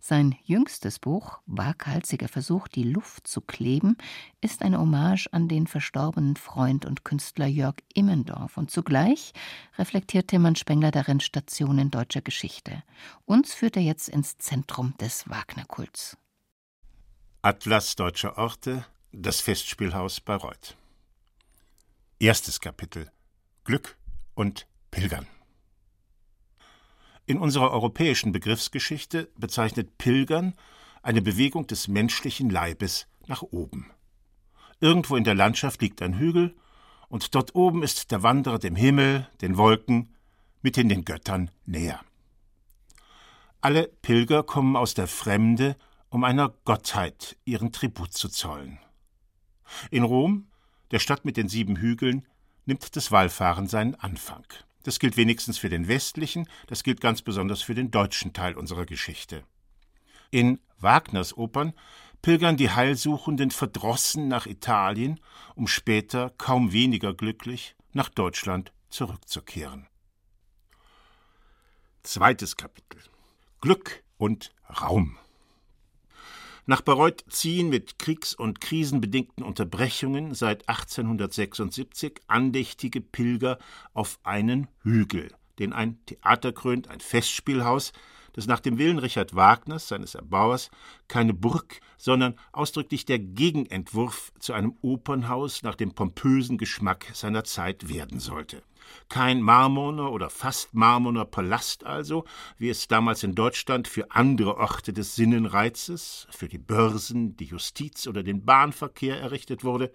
Sein 0.00 0.36
jüngstes 0.44 0.98
Buch, 0.98 1.40
Waghalsiger 1.46 2.28
Versuch, 2.28 2.68
die 2.68 2.82
Luft 2.82 3.26
zu 3.26 3.40
kleben, 3.40 3.96
ist 4.40 4.62
eine 4.62 4.78
Hommage 4.78 5.28
an 5.32 5.48
den 5.48 5.66
verstorbenen 5.66 6.36
Freund 6.36 6.86
und 6.86 7.04
Künstler 7.04 7.46
Jörg 7.46 7.76
Immendorf 7.94 8.56
und 8.56 8.70
zugleich 8.70 9.32
reflektiert 9.78 10.28
Tilman 10.28 10.56
Spengler 10.56 10.90
darin 10.90 11.20
Stationen 11.20 11.90
deutscher 11.90 12.20
Geschichte. 12.20 12.82
Uns 13.24 13.54
führt 13.54 13.76
er 13.76 13.82
jetzt 13.82 14.08
ins 14.08 14.38
Zentrum 14.38 14.94
des 14.98 15.28
Wagner-Kults. 15.28 16.16
Atlas 17.42 17.94
deutscher 17.96 18.38
Orte, 18.38 18.86
das 19.12 19.40
Festspielhaus 19.40 20.20
Bayreuth. 20.20 20.76
Erstes 22.18 22.60
Kapitel 22.60 23.10
Glück 23.64 23.96
und 24.34 24.66
Pilgern. 24.90 25.26
In 27.26 27.38
unserer 27.38 27.70
europäischen 27.70 28.32
Begriffsgeschichte 28.32 29.30
bezeichnet 29.36 29.96
Pilgern 29.96 30.54
eine 31.02 31.22
Bewegung 31.22 31.66
des 31.66 31.88
menschlichen 31.88 32.50
Leibes 32.50 33.06
nach 33.26 33.42
oben. 33.42 33.90
Irgendwo 34.80 35.16
in 35.16 35.24
der 35.24 35.34
Landschaft 35.34 35.80
liegt 35.80 36.02
ein 36.02 36.18
Hügel, 36.18 36.54
und 37.08 37.34
dort 37.34 37.54
oben 37.54 37.82
ist 37.82 38.10
der 38.10 38.22
Wanderer 38.22 38.58
dem 38.58 38.76
Himmel, 38.76 39.28
den 39.40 39.56
Wolken, 39.56 40.14
mithin 40.62 40.88
den 40.88 41.04
Göttern 41.04 41.50
näher. 41.64 42.00
Alle 43.60 43.88
Pilger 44.02 44.42
kommen 44.42 44.76
aus 44.76 44.94
der 44.94 45.06
Fremde, 45.06 45.76
um 46.10 46.24
einer 46.24 46.52
Gottheit 46.64 47.36
ihren 47.44 47.72
Tribut 47.72 48.12
zu 48.12 48.28
zollen. 48.28 48.78
In 49.90 50.02
Rom, 50.02 50.48
der 50.90 50.98
Stadt 50.98 51.24
mit 51.24 51.36
den 51.36 51.48
sieben 51.48 51.76
Hügeln, 51.76 52.26
nimmt 52.66 52.96
das 52.96 53.10
Wallfahren 53.10 53.66
seinen 53.66 53.94
Anfang. 53.94 54.44
Das 54.84 54.98
gilt 54.98 55.16
wenigstens 55.16 55.58
für 55.58 55.68
den 55.68 55.88
westlichen, 55.88 56.46
das 56.68 56.84
gilt 56.84 57.00
ganz 57.00 57.22
besonders 57.22 57.62
für 57.62 57.74
den 57.74 57.90
deutschen 57.90 58.32
Teil 58.32 58.54
unserer 58.56 58.86
Geschichte. 58.86 59.44
In 60.30 60.60
Wagners 60.78 61.36
Opern 61.36 61.72
pilgern 62.22 62.56
die 62.56 62.70
Heilsuchenden 62.70 63.50
verdrossen 63.50 64.28
nach 64.28 64.46
Italien, 64.46 65.20
um 65.54 65.66
später, 65.66 66.30
kaum 66.38 66.72
weniger 66.72 67.12
glücklich, 67.12 67.74
nach 67.92 68.08
Deutschland 68.08 68.72
zurückzukehren. 68.88 69.86
Zweites 72.02 72.56
Kapitel 72.56 73.00
Glück 73.60 74.04
und 74.18 74.52
Raum. 74.68 75.18
Nach 76.66 76.80
Bayreuth 76.80 77.24
ziehen 77.28 77.68
mit 77.68 77.98
kriegs- 77.98 78.34
und 78.34 78.62
krisenbedingten 78.62 79.44
Unterbrechungen 79.44 80.32
seit 80.32 80.66
1876 80.66 82.22
andächtige 82.26 83.02
Pilger 83.02 83.58
auf 83.92 84.18
einen 84.22 84.68
Hügel, 84.82 85.30
den 85.58 85.74
ein 85.74 85.98
Theater 86.06 86.52
krönt, 86.52 86.88
ein 86.88 87.00
Festspielhaus, 87.00 87.92
das 88.32 88.46
nach 88.46 88.60
dem 88.60 88.78
Willen 88.78 88.98
Richard 88.98 89.34
Wagners, 89.34 89.88
seines 89.88 90.14
Erbauers, 90.14 90.70
keine 91.06 91.34
Burg, 91.34 91.80
sondern 91.98 92.34
ausdrücklich 92.52 93.04
der 93.04 93.18
Gegenentwurf 93.18 94.32
zu 94.38 94.54
einem 94.54 94.78
Opernhaus 94.80 95.62
nach 95.62 95.74
dem 95.74 95.92
pompösen 95.92 96.56
Geschmack 96.56 97.10
seiner 97.12 97.44
Zeit 97.44 97.90
werden 97.90 98.20
sollte. 98.20 98.62
Kein 99.08 99.40
marmorner 99.40 100.10
oder 100.12 100.30
fast 100.30 100.74
marmorner 100.74 101.24
Palast 101.24 101.84
also, 101.84 102.24
wie 102.58 102.68
es 102.68 102.88
damals 102.88 103.22
in 103.22 103.34
Deutschland 103.34 103.88
für 103.88 104.10
andere 104.10 104.56
Orte 104.56 104.92
des 104.92 105.14
Sinnenreizes, 105.14 106.26
für 106.30 106.48
die 106.48 106.58
Börsen, 106.58 107.36
die 107.36 107.44
Justiz 107.44 108.06
oder 108.06 108.22
den 108.22 108.44
Bahnverkehr 108.44 109.20
errichtet 109.20 109.64
wurde, 109.64 109.92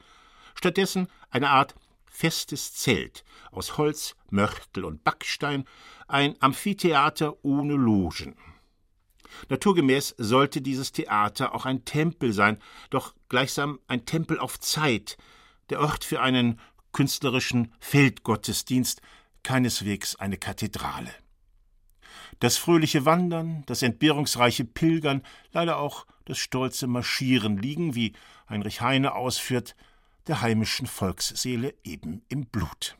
stattdessen 0.56 1.08
eine 1.30 1.50
Art 1.50 1.76
festes 2.06 2.74
Zelt 2.74 3.24
aus 3.52 3.78
Holz, 3.78 4.16
Mörtel 4.30 4.84
und 4.84 5.04
Backstein, 5.04 5.66
ein 6.08 6.36
Amphitheater 6.42 7.44
ohne 7.44 7.74
Logen. 7.74 8.36
Naturgemäß 9.48 10.16
sollte 10.18 10.62
dieses 10.62 10.92
Theater 10.92 11.54
auch 11.54 11.66
ein 11.66 11.86
Tempel 11.86 12.34
sein, 12.34 12.58
doch 12.90 13.14
gleichsam 13.30 13.80
ein 13.88 14.06
Tempel 14.06 14.40
auf 14.40 14.60
Zeit, 14.60 15.18
der 15.70 15.80
Ort 15.80 16.04
für 16.04 16.22
einen 16.22 16.60
künstlerischen 16.92 17.74
Feldgottesdienst, 17.80 19.02
keineswegs 19.44 20.16
eine 20.16 20.38
Kathedrale. 20.38 21.14
Das 22.40 22.58
fröhliche 22.58 23.06
Wandern, 23.06 23.64
das 23.66 23.82
entbehrungsreiche 23.82 24.66
Pilgern, 24.66 25.24
leider 25.52 25.78
auch 25.78 26.06
das 26.26 26.38
stolze 26.38 26.88
Marschieren 26.88 27.58
liegen, 27.58 27.96
wie 27.96 28.14
Heinrich 28.50 28.82
Heine 28.82 29.16
ausführt, 29.16 29.76
der 30.28 30.42
heimischen 30.42 30.88
Volksseele 30.88 31.74
eben 31.84 32.22
im 32.30 32.46
Blut. 32.46 32.98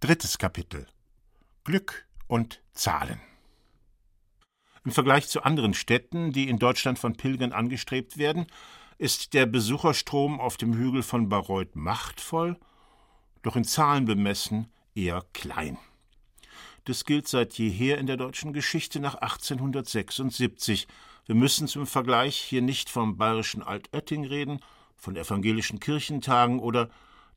Drittes 0.00 0.38
Kapitel 0.38 0.86
Glück 1.64 2.06
und 2.26 2.62
Zahlen 2.72 3.20
Im 4.84 4.90
Vergleich 4.90 5.28
zu 5.28 5.42
anderen 5.42 5.74
Städten, 5.74 6.32
die 6.32 6.48
in 6.48 6.58
Deutschland 6.58 6.98
von 6.98 7.16
Pilgern 7.16 7.52
angestrebt 7.52 8.18
werden, 8.18 8.46
ist 9.02 9.34
der 9.34 9.46
Besucherstrom 9.46 10.38
auf 10.38 10.56
dem 10.56 10.74
Hügel 10.74 11.02
von 11.02 11.28
Bayreuth 11.28 11.74
machtvoll, 11.74 12.56
doch 13.42 13.56
in 13.56 13.64
Zahlen 13.64 14.04
bemessen 14.04 14.68
eher 14.94 15.24
klein. 15.32 15.76
Das 16.84 17.04
gilt 17.04 17.26
seit 17.26 17.54
jeher 17.54 17.98
in 17.98 18.06
der 18.06 18.16
deutschen 18.16 18.52
Geschichte 18.52 19.00
nach 19.00 19.16
1876. 19.16 20.86
Wir 21.26 21.34
müssen 21.34 21.66
zum 21.66 21.88
Vergleich 21.88 22.36
hier 22.36 22.62
nicht 22.62 22.90
vom 22.90 23.16
bayerischen 23.16 23.64
Altötting 23.64 24.24
reden, 24.24 24.60
von 24.96 25.16
evangelischen 25.16 25.80
Kirchentagen 25.80 26.60
oder 26.60 26.88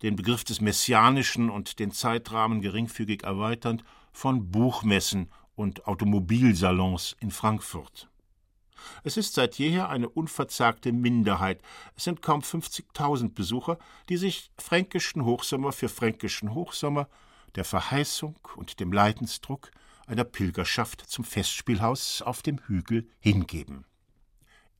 den 0.04 0.15
Begriff 0.15 0.43
des 0.43 0.62
Messianischen 0.62 1.49
und 1.49 1.80
den 1.80 1.89
Zeitrahmen 1.89 2.62
geringfügig 2.62 3.23
erweiternd 3.23 3.84
von 4.13 4.51
Buchmessen 4.51 5.32
und 5.56 5.88
Automobilsalons 5.88 7.15
in 7.19 7.32
Frankfurt. 7.32 8.08
Es 9.04 9.18
ist 9.18 9.34
seit 9.34 9.56
jeher 9.58 9.90
eine 9.90 10.10
unverzagte 10.10 10.92
Minderheit. 10.92 11.62
Es 11.96 12.04
sind 12.04 12.22
kaum 12.22 12.42
50.000 12.42 13.34
Besucher, 13.34 13.78
die 14.10 14.18
sich 14.18 14.52
fränkischen 14.58 15.26
Hochsommer 15.26 15.72
für 15.72 15.90
fränkischen 15.90 16.54
Hochsommer, 16.54 17.08
der 17.56 17.66
Verheißung 17.66 18.38
und 18.56 18.80
dem 18.80 18.92
Leidensdruck 18.92 19.72
einer 20.08 20.24
Pilgerschaft 20.24 21.02
zum 21.02 21.24
Festspielhaus 21.24 22.22
auf 22.22 22.42
dem 22.42 22.60
Hügel 22.68 23.08
hingeben. 23.20 23.86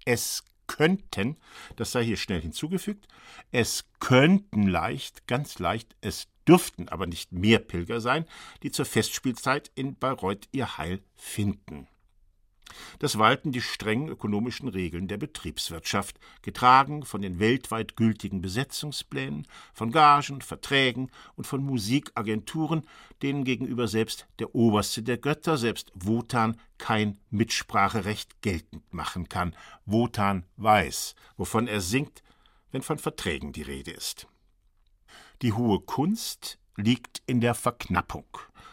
Es 0.06 0.44
könnten, 0.68 1.38
das 1.76 1.92
sei 1.92 2.04
hier 2.04 2.18
schnell 2.18 2.42
hinzugefügt, 2.42 3.08
es 3.52 3.86
könnten 4.00 4.68
leicht, 4.68 5.28
ganz 5.28 5.60
leicht, 5.60 5.96
es 6.02 6.28
dürften 6.48 6.90
aber 6.90 7.08
nicht 7.08 7.32
mehr 7.32 7.60
Pilger 7.60 8.02
sein, 8.02 8.26
die 8.64 8.72
zur 8.72 8.86
Festspielzeit 8.86 9.72
in 9.76 9.96
Bayreuth 9.96 10.48
ihr 10.52 10.78
Heil 10.78 11.02
finden. 11.16 11.88
Das 13.00 13.18
walten 13.18 13.52
die 13.52 13.62
strengen 13.62 14.10
ökonomischen 14.10 14.68
Regeln 14.68 15.08
der 15.08 15.18
Betriebswirtschaft, 15.18 16.20
getragen 16.42 17.04
von 17.04 17.22
den 17.22 17.40
weltweit 17.40 17.96
gültigen 17.96 18.42
Besetzungsplänen, 18.42 19.48
von 19.74 19.92
Gagen, 19.92 20.42
Verträgen 20.42 21.12
und 21.36 21.46
von 21.46 21.64
Musikagenturen, 21.64 22.88
denen 23.22 23.44
gegenüber 23.44 23.88
selbst 23.88 24.28
der 24.40 24.56
oberste 24.56 25.04
der 25.04 25.18
Götter, 25.18 25.58
selbst 25.58 25.92
Wotan, 25.96 26.58
kein 26.78 27.18
Mitspracherecht 27.30 28.42
geltend 28.42 28.94
machen 28.94 29.30
kann. 29.30 29.56
Wotan 29.86 30.46
weiß, 30.58 31.16
wovon 31.38 31.68
er 31.68 31.82
singt, 31.82 32.24
wenn 32.72 32.82
von 32.82 32.98
Verträgen 32.98 33.54
die 33.54 33.62
Rede 33.62 33.92
ist. 33.92 34.28
Die 35.42 35.54
hohe 35.54 35.80
Kunst 35.80 36.60
liegt 36.78 37.22
in 37.26 37.42
der 37.42 37.56
Verknappung 37.56 38.26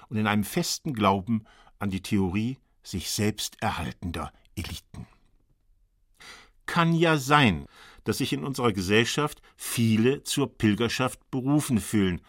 und 0.08 0.16
in 0.16 0.26
einem 0.26 0.44
festen 0.44 0.92
Glauben 0.92 1.44
an 1.78 1.90
die 1.90 2.02
Theorie 2.02 2.58
sich 2.82 3.10
selbst 3.10 3.60
erhaltender 3.62 4.32
Eliten. 4.56 5.06
Kann 6.66 6.94
ja 6.94 7.16
sein, 7.16 7.66
dass 8.04 8.18
sich 8.18 8.32
in 8.32 8.44
unserer 8.44 8.72
Gesellschaft 8.72 9.42
viele 9.56 10.22
zur 10.22 10.56
Pilgerschaft 10.56 11.30
berufen 11.30 11.78
fühlen. 11.78 12.20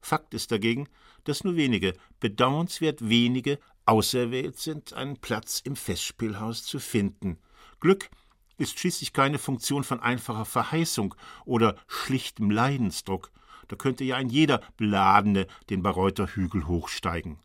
Fakt 0.00 0.34
ist 0.34 0.52
dagegen, 0.52 0.88
dass 1.24 1.44
nur 1.44 1.56
wenige, 1.56 1.94
bedauernswert 2.20 3.08
wenige, 3.08 3.58
auserwählt 3.84 4.58
sind, 4.58 4.92
einen 4.92 5.16
Platz 5.16 5.60
im 5.64 5.76
Festspielhaus 5.76 6.64
zu 6.64 6.78
finden. 6.78 7.38
Glück 7.80 8.10
ist 8.58 8.78
schließlich 8.78 9.12
keine 9.12 9.38
Funktion 9.38 9.84
von 9.84 10.00
einfacher 10.00 10.44
Verheißung 10.44 11.14
oder 11.44 11.76
schlichtem 11.86 12.50
Leidensdruck. 12.50 13.30
Da 13.68 13.76
könnte 13.76 14.04
ja 14.04 14.16
ein 14.16 14.30
jeder 14.30 14.60
Beladene 14.76 15.46
den 15.70 15.82
Bayreuther 15.82 16.26
Hügel 16.26 16.66
hochsteigen. 16.66 17.38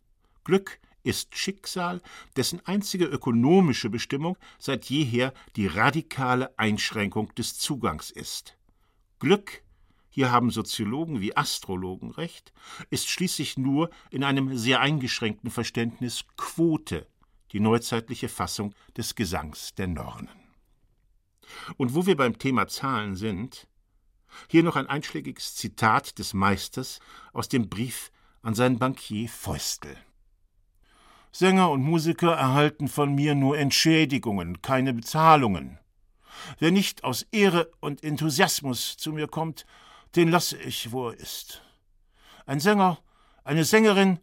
Glück 0.43 0.79
ist 1.03 1.37
Schicksal, 1.37 2.01
dessen 2.35 2.65
einzige 2.65 3.05
ökonomische 3.05 3.89
Bestimmung 3.89 4.37
seit 4.57 4.85
jeher 4.85 5.33
die 5.55 5.67
radikale 5.67 6.57
Einschränkung 6.57 7.33
des 7.35 7.57
Zugangs 7.57 8.09
ist. 8.09 8.57
Glück, 9.19 9.63
hier 10.09 10.31
haben 10.31 10.51
Soziologen 10.51 11.21
wie 11.21 11.35
Astrologen 11.35 12.11
recht, 12.11 12.53
ist 12.89 13.09
schließlich 13.09 13.57
nur 13.57 13.89
in 14.11 14.23
einem 14.23 14.57
sehr 14.57 14.79
eingeschränkten 14.79 15.49
Verständnis 15.49 16.25
Quote, 16.37 17.07
die 17.51 17.59
neuzeitliche 17.59 18.29
Fassung 18.29 18.73
des 18.95 19.15
Gesangs 19.15 19.73
der 19.75 19.87
Nornen. 19.87 20.29
Und 21.77 21.93
wo 21.93 22.05
wir 22.05 22.15
beim 22.15 22.37
Thema 22.37 22.67
Zahlen 22.67 23.15
sind, 23.15 23.67
hier 24.49 24.63
noch 24.63 24.75
ein 24.75 24.87
einschlägiges 24.87 25.55
Zitat 25.55 26.17
des 26.19 26.33
Meisters 26.33 26.99
aus 27.33 27.49
dem 27.49 27.69
Brief 27.69 28.11
an 28.41 28.55
seinen 28.55 28.79
Bankier 28.79 29.29
Feustel. 29.29 29.95
Sänger 31.35 31.71
und 31.71 31.81
Musiker 31.81 32.33
erhalten 32.33 32.87
von 32.87 33.15
mir 33.15 33.33
nur 33.33 33.57
Entschädigungen, 33.57 34.61
keine 34.61 34.93
Bezahlungen. 34.93 35.79
Wer 36.59 36.69
nicht 36.69 37.03
aus 37.03 37.23
Ehre 37.31 37.71
und 37.79 38.03
Enthusiasmus 38.03 38.97
zu 38.97 39.13
mir 39.13 39.27
kommt, 39.27 39.65
den 40.15 40.29
lasse 40.29 40.57
ich, 40.57 40.91
wo 40.91 41.09
er 41.09 41.17
ist. 41.17 41.63
Ein 42.45 42.59
Sänger, 42.59 42.99
eine 43.43 43.65
Sängerin 43.65 44.19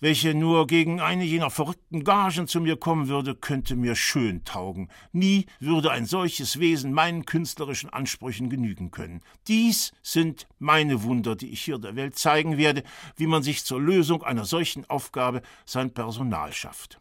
welche 0.00 0.34
nur 0.34 0.66
gegen 0.66 1.00
eine 1.00 1.24
jener 1.24 1.50
verrückten 1.50 2.04
Gagen 2.04 2.48
zu 2.48 2.60
mir 2.60 2.76
kommen 2.76 3.08
würde, 3.08 3.34
könnte 3.34 3.76
mir 3.76 3.94
schön 3.94 4.44
taugen. 4.44 4.88
Nie 5.12 5.46
würde 5.60 5.90
ein 5.90 6.06
solches 6.06 6.58
Wesen 6.58 6.92
meinen 6.92 7.24
künstlerischen 7.24 7.90
Ansprüchen 7.90 8.50
genügen 8.50 8.90
können. 8.90 9.22
Dies 9.46 9.92
sind 10.02 10.48
meine 10.58 11.02
Wunder, 11.02 11.36
die 11.36 11.50
ich 11.50 11.62
hier 11.62 11.78
der 11.78 11.96
Welt 11.96 12.18
zeigen 12.18 12.56
werde, 12.56 12.82
wie 13.16 13.26
man 13.26 13.42
sich 13.42 13.64
zur 13.64 13.80
Lösung 13.80 14.22
einer 14.22 14.44
solchen 14.44 14.88
Aufgabe 14.88 15.42
sein 15.64 15.92
Personal 15.92 16.52
schafft. 16.52 17.00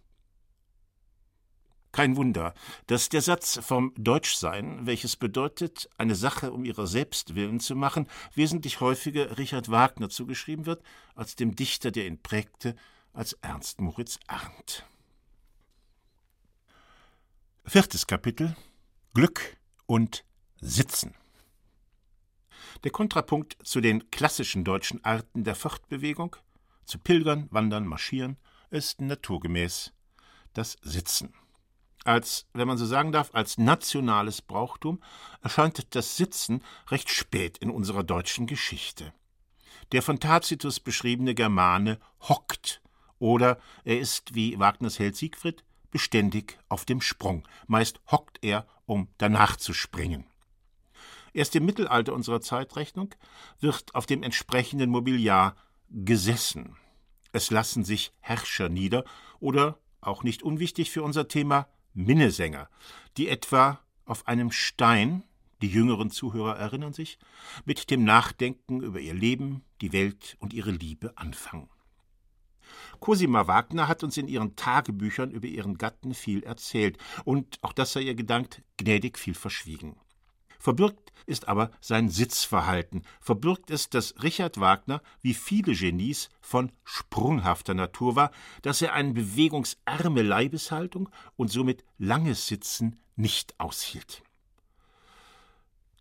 Kein 1.92 2.16
Wunder, 2.16 2.54
dass 2.86 3.10
der 3.10 3.22
Satz 3.22 3.60
vom 3.64 3.94
Deutschsein, 3.98 4.86
welches 4.86 5.16
bedeutet, 5.16 5.90
eine 5.98 6.16
Sache 6.16 6.52
um 6.52 6.64
ihrer 6.64 6.86
selbst 6.86 7.34
willen 7.34 7.60
zu 7.60 7.76
machen, 7.76 8.08
wesentlich 8.36 8.80
häufiger 8.80 9.38
Richard 9.40 9.70
Wagner 9.72 10.10
zugeschrieben 10.10 10.68
wird, 10.68 10.84
als 11.16 11.36
dem 11.36 11.56
Dichter, 11.56 11.90
der 11.90 12.06
ihn 12.06 12.22
prägte, 12.22 12.76
als 13.14 13.34
Ernst 13.42 13.82
Moritz 13.82 14.20
Arndt. 14.28 14.86
Viertes 17.66 18.06
Kapitel 18.06 18.56
Glück 19.16 19.58
und 19.88 20.24
Sitzen. 20.62 21.16
Der 22.84 22.92
Kontrapunkt 22.92 23.58
zu 23.64 23.82
den 23.82 24.12
klassischen 24.12 24.64
deutschen 24.64 25.04
Arten 25.04 25.44
der 25.44 25.56
Fortbewegung, 25.56 26.36
zu 26.86 27.00
Pilgern, 27.00 27.48
Wandern, 27.52 27.88
Marschieren, 27.88 28.38
ist 28.70 29.02
naturgemäß 29.02 29.92
das 30.54 30.78
Sitzen. 30.82 31.34
Als, 32.10 32.48
wenn 32.54 32.68
man 32.68 32.80
so 32.80 32.88
sagen 32.88 33.12
darf, 33.12 33.30
als 33.34 33.60
nationales 33.60 34.42
Brauchtum 34.42 35.00
erscheint 35.44 35.94
das 35.94 36.18
Sitzen 36.18 36.64
recht 36.88 37.08
spät 37.12 37.60
in 37.60 37.70
unserer 37.70 38.04
deutschen 38.04 38.48
Geschichte. 38.48 39.14
Der 39.92 40.02
von 40.02 40.20
Tacitus 40.20 40.80
beschriebene 40.80 41.36
Germane 41.36 42.00
hockt, 42.22 42.82
oder 43.20 43.60
er 43.84 44.00
ist, 44.00 44.34
wie 44.34 44.58
Wagners 44.58 44.98
Held 44.98 45.18
Siegfried, 45.18 45.64
beständig 45.92 46.58
auf 46.68 46.84
dem 46.84 47.00
Sprung. 47.00 47.48
Meist 47.68 48.02
hockt 48.10 48.40
er, 48.42 48.66
um 48.88 49.10
danach 49.20 49.56
zu 49.58 49.72
springen. 49.72 50.26
Erst 51.32 51.56
im 51.56 51.64
Mittelalter 51.64 52.14
unserer 52.14 52.42
Zeitrechnung 52.42 53.14
wird 53.60 53.94
auf 53.94 54.08
dem 54.08 54.24
entsprechenden 54.24 54.90
Mobiliar 54.90 55.56
gesessen. 55.92 56.76
Es 57.34 57.52
lassen 57.52 57.84
sich 57.84 58.12
Herrscher 58.20 58.68
nieder 58.68 59.04
oder, 59.40 59.78
auch 60.02 60.24
nicht 60.24 60.42
unwichtig 60.42 60.90
für 60.90 61.04
unser 61.04 61.28
Thema, 61.28 61.68
Minnesänger, 61.94 62.70
die 63.18 63.30
etwa 63.30 63.80
auf 64.06 64.28
einem 64.28 64.52
Stein, 64.52 65.24
die 65.62 65.68
jüngeren 65.68 66.10
Zuhörer 66.10 66.58
erinnern 66.58 66.94
sich, 66.94 67.20
mit 67.66 67.90
dem 67.90 68.04
Nachdenken 68.04 68.82
über 68.82 69.00
ihr 69.00 69.14
Leben, 69.14 69.64
die 69.82 69.92
Welt 69.92 70.38
und 70.40 70.54
ihre 70.54 70.72
Liebe 70.72 71.18
anfangen. 71.18 71.70
Cosima 73.00 73.48
Wagner 73.48 73.88
hat 73.88 74.04
uns 74.04 74.18
in 74.18 74.28
ihren 74.28 74.56
Tagebüchern 74.56 75.32
über 75.32 75.48
ihren 75.48 75.78
Gatten 75.78 76.14
viel 76.14 76.44
erzählt, 76.44 76.98
und 77.24 77.58
auch 77.62 77.74
das 77.74 77.94
sei 77.94 78.02
ihr 78.02 78.16
gedankt, 78.16 78.62
gnädig 78.78 79.18
viel 79.18 79.36
verschwiegen. 79.36 79.96
Verbürgt 80.60 81.14
ist 81.26 81.48
aber 81.48 81.72
sein 81.80 82.10
Sitzverhalten. 82.10 83.04
Verbürgt 83.22 83.72
ist, 83.72 83.94
dass 83.94 84.22
Richard 84.22 84.60
Wagner, 84.60 85.02
wie 85.22 85.34
viele 85.34 85.74
Genies, 85.74 86.30
von 86.42 86.72
sprunghafter 86.84 87.74
Natur 87.74 88.16
war, 88.16 88.32
dass 88.62 88.82
er 88.82 88.94
eine 88.94 89.14
bewegungsarme 89.14 90.22
Leibeshaltung 90.22 91.10
und 91.38 91.50
somit 91.50 91.86
langes 91.98 92.48
Sitzen 92.48 93.00
nicht 93.16 93.58
aushielt. 93.60 94.22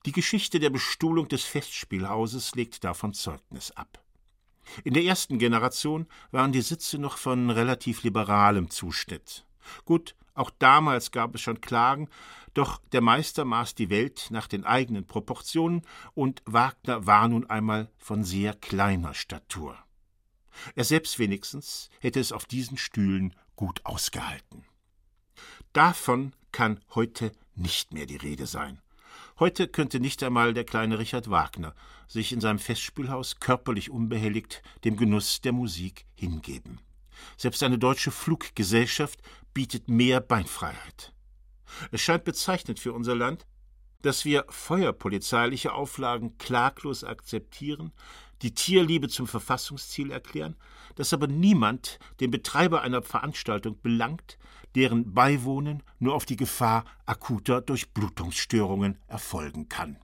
Die 0.06 0.12
Geschichte 0.12 0.58
der 0.58 0.70
Bestuhlung 0.70 1.28
des 1.28 1.44
Festspielhauses 1.44 2.54
legt 2.54 2.82
davon 2.82 3.14
Zeugnis 3.14 3.70
ab. 3.72 4.02
In 4.84 4.94
der 4.94 5.04
ersten 5.04 5.38
Generation 5.38 6.06
waren 6.30 6.52
die 6.52 6.62
Sitze 6.62 6.98
noch 6.98 7.16
von 7.16 7.50
relativ 7.50 8.02
liberalem 8.02 8.70
Zuschnitt. 8.70 9.44
Gut, 9.84 10.14
auch 10.34 10.50
damals 10.50 11.10
gab 11.10 11.34
es 11.34 11.40
schon 11.40 11.60
Klagen, 11.60 12.08
doch 12.54 12.80
der 12.92 13.00
Meister 13.00 13.44
maß 13.44 13.74
die 13.74 13.90
Welt 13.90 14.28
nach 14.30 14.46
den 14.46 14.64
eigenen 14.64 15.06
Proportionen 15.06 15.82
und 16.14 16.42
Wagner 16.44 17.06
war 17.06 17.28
nun 17.28 17.48
einmal 17.50 17.90
von 17.98 18.24
sehr 18.24 18.54
kleiner 18.54 19.14
Statur. 19.14 19.76
Er 20.74 20.84
selbst 20.84 21.18
wenigstens 21.18 21.90
hätte 22.00 22.20
es 22.20 22.32
auf 22.32 22.46
diesen 22.46 22.78
Stühlen 22.78 23.34
gut 23.56 23.84
ausgehalten. 23.84 24.64
Davon 25.72 26.34
kann 26.52 26.80
heute 26.94 27.32
nicht 27.54 27.92
mehr 27.92 28.06
die 28.06 28.16
Rede 28.16 28.46
sein. 28.46 28.80
Heute 29.38 29.68
könnte 29.68 30.00
nicht 30.00 30.22
einmal 30.22 30.54
der 30.54 30.64
kleine 30.64 30.98
Richard 30.98 31.30
Wagner 31.30 31.74
sich 32.08 32.32
in 32.32 32.40
seinem 32.40 32.58
Festspielhaus 32.58 33.38
körperlich 33.38 33.90
unbehelligt 33.90 34.62
dem 34.84 34.96
Genuss 34.96 35.40
der 35.40 35.52
Musik 35.52 36.06
hingeben. 36.14 36.80
Selbst 37.36 37.62
eine 37.62 37.78
deutsche 37.78 38.10
Fluggesellschaft 38.10 39.20
bietet 39.54 39.88
mehr 39.88 40.20
Beinfreiheit. 40.20 41.12
Es 41.90 42.00
scheint 42.00 42.24
bezeichnend 42.24 42.80
für 42.80 42.92
unser 42.92 43.14
Land, 43.14 43.46
dass 44.02 44.24
wir 44.24 44.44
feuerpolizeiliche 44.48 45.72
Auflagen 45.72 46.38
klaglos 46.38 47.04
akzeptieren, 47.04 47.92
die 48.42 48.54
Tierliebe 48.54 49.08
zum 49.08 49.26
Verfassungsziel 49.26 50.12
erklären, 50.12 50.56
dass 50.94 51.12
aber 51.12 51.26
niemand 51.26 51.98
den 52.20 52.30
Betreiber 52.30 52.82
einer 52.82 53.02
Veranstaltung 53.02 53.80
belangt, 53.80 54.38
deren 54.74 55.12
Beiwohnen 55.12 55.82
nur 55.98 56.14
auf 56.14 56.24
die 56.24 56.36
Gefahr 56.36 56.84
akuter 57.06 57.60
Durchblutungsstörungen 57.60 58.98
erfolgen 59.08 59.68
kann. 59.68 59.98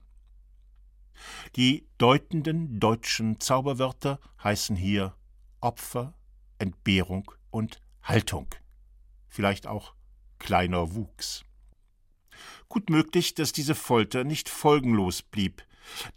Die 1.55 1.87
deutenden 1.97 2.79
deutschen 2.79 3.39
Zauberwörter 3.39 4.19
heißen 4.43 4.75
hier 4.75 5.15
Opfer, 5.61 6.13
Entbehrung 6.59 7.31
und 7.51 7.79
Haltung. 8.03 8.47
Vielleicht 9.27 9.67
auch 9.67 9.93
kleiner 10.39 10.95
Wuchs. 10.95 11.43
Gut 12.69 12.89
möglich, 12.89 13.33
dass 13.33 13.51
diese 13.51 13.75
Folter 13.75 14.23
nicht 14.23 14.49
folgenlos 14.49 15.21
blieb. 15.21 15.63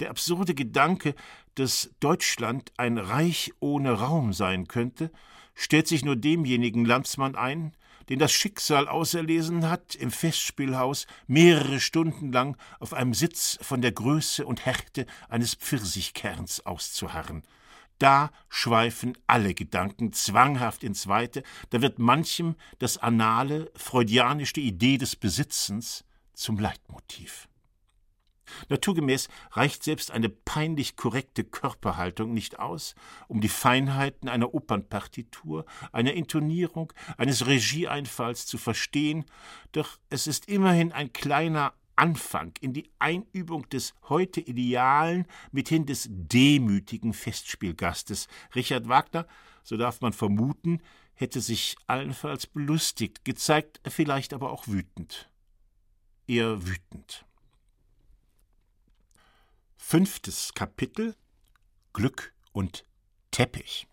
Der 0.00 0.10
absurde 0.10 0.54
Gedanke, 0.54 1.14
dass 1.54 1.90
Deutschland 2.00 2.72
ein 2.76 2.98
Reich 2.98 3.52
ohne 3.60 3.92
Raum 3.92 4.32
sein 4.32 4.66
könnte, 4.66 5.10
stellt 5.54 5.88
sich 5.88 6.04
nur 6.04 6.16
demjenigen 6.16 6.84
Landsmann 6.84 7.34
ein, 7.34 7.74
den 8.08 8.18
das 8.18 8.32
Schicksal 8.32 8.88
auserlesen 8.88 9.68
hat, 9.68 9.94
im 9.94 10.10
Festspielhaus 10.10 11.06
mehrere 11.26 11.80
Stunden 11.80 12.32
lang 12.32 12.56
auf 12.80 12.94
einem 12.94 13.12
Sitz 13.12 13.58
von 13.60 13.82
der 13.82 13.92
Größe 13.92 14.46
und 14.46 14.64
Härte 14.64 15.06
eines 15.28 15.54
Pfirsichkerns 15.54 16.64
auszuharren. 16.64 17.42
Da 17.98 18.30
schweifen 18.48 19.18
alle 19.26 19.54
Gedanken 19.54 20.12
zwanghaft 20.12 20.84
ins 20.84 21.08
Weite, 21.08 21.42
da 21.70 21.82
wird 21.82 21.98
manchem 21.98 22.54
das 22.78 22.98
anale, 22.98 23.70
freudianische 23.74 24.60
Idee 24.60 24.98
des 24.98 25.16
Besitzens 25.16 26.04
zum 26.32 26.58
Leitmotiv. 26.58 27.48
Naturgemäß 28.68 29.28
reicht 29.52 29.82
selbst 29.82 30.10
eine 30.10 30.28
peinlich 30.28 30.96
korrekte 30.96 31.44
Körperhaltung 31.44 32.32
nicht 32.32 32.58
aus, 32.58 32.94
um 33.26 33.40
die 33.40 33.48
Feinheiten 33.48 34.28
einer 34.28 34.54
Opernpartitur, 34.54 35.64
einer 35.92 36.14
Intonierung, 36.14 36.92
eines 37.16 37.46
Regieeinfalls 37.46 38.46
zu 38.46 38.58
verstehen, 38.58 39.24
doch 39.72 39.98
es 40.08 40.26
ist 40.26 40.48
immerhin 40.48 40.92
ein 40.92 41.12
kleiner 41.12 41.74
Anfang 41.98 42.52
in 42.60 42.72
die 42.72 42.88
Einübung 43.00 43.68
des 43.70 43.92
heute 44.08 44.40
idealen, 44.40 45.26
mithin 45.50 45.84
des 45.84 46.06
demütigen 46.08 47.12
Festspielgastes. 47.12 48.28
Richard 48.54 48.88
Wagner, 48.88 49.26
so 49.64 49.76
darf 49.76 50.00
man 50.00 50.12
vermuten, 50.12 50.80
hätte 51.14 51.40
sich 51.40 51.76
allenfalls 51.88 52.46
belustigt, 52.46 53.24
gezeigt, 53.24 53.80
vielleicht 53.88 54.32
aber 54.32 54.52
auch 54.52 54.68
wütend. 54.68 55.28
Eher 56.28 56.64
wütend. 56.64 57.26
Fünftes 59.76 60.54
Kapitel 60.54 61.16
Glück 61.92 62.32
und 62.52 62.84
Teppich. 63.32 63.87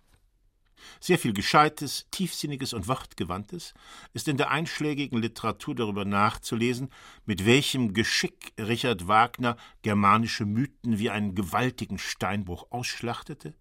Sehr 1.00 1.20
viel 1.20 1.34
Gescheites, 1.34 2.08
Tiefsinniges 2.12 2.74
und 2.74 2.88
Wortgewandtes 2.88 3.74
ist 4.14 4.28
in 4.28 4.38
der 4.38 4.52
einschlägigen 4.52 5.22
Literatur 5.22 5.76
darüber 5.76 6.06
nachzulesen, 6.06 6.90
mit 7.26 7.46
welchem 7.46 7.94
Geschick 7.94 8.54
Richard 8.60 9.08
Wagner 9.08 9.58
germanische 9.82 10.46
Mythen 10.46 11.00
wie 11.00 11.10
einen 11.10 11.36
gewaltigen 11.36 11.98
Steinbruch 11.98 12.68
ausschlachtete, 12.72 13.54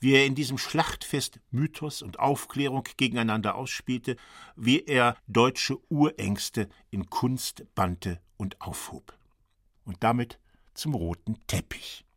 wie 0.00 0.12
er 0.12 0.26
in 0.26 0.34
diesem 0.34 0.58
Schlachtfest 0.58 1.40
Mythos 1.50 2.02
und 2.02 2.18
Aufklärung 2.18 2.84
gegeneinander 2.96 3.54
ausspielte, 3.54 4.16
wie 4.56 4.84
er 4.84 5.16
deutsche 5.26 5.78
Urängste 5.90 6.68
in 6.90 7.10
Kunst 7.10 7.64
bannte 7.74 8.20
und 8.36 8.60
aufhob. 8.60 9.16
Und 9.84 10.02
damit 10.02 10.38
zum 10.74 10.94
roten 10.94 11.36
Teppich. 11.46 12.07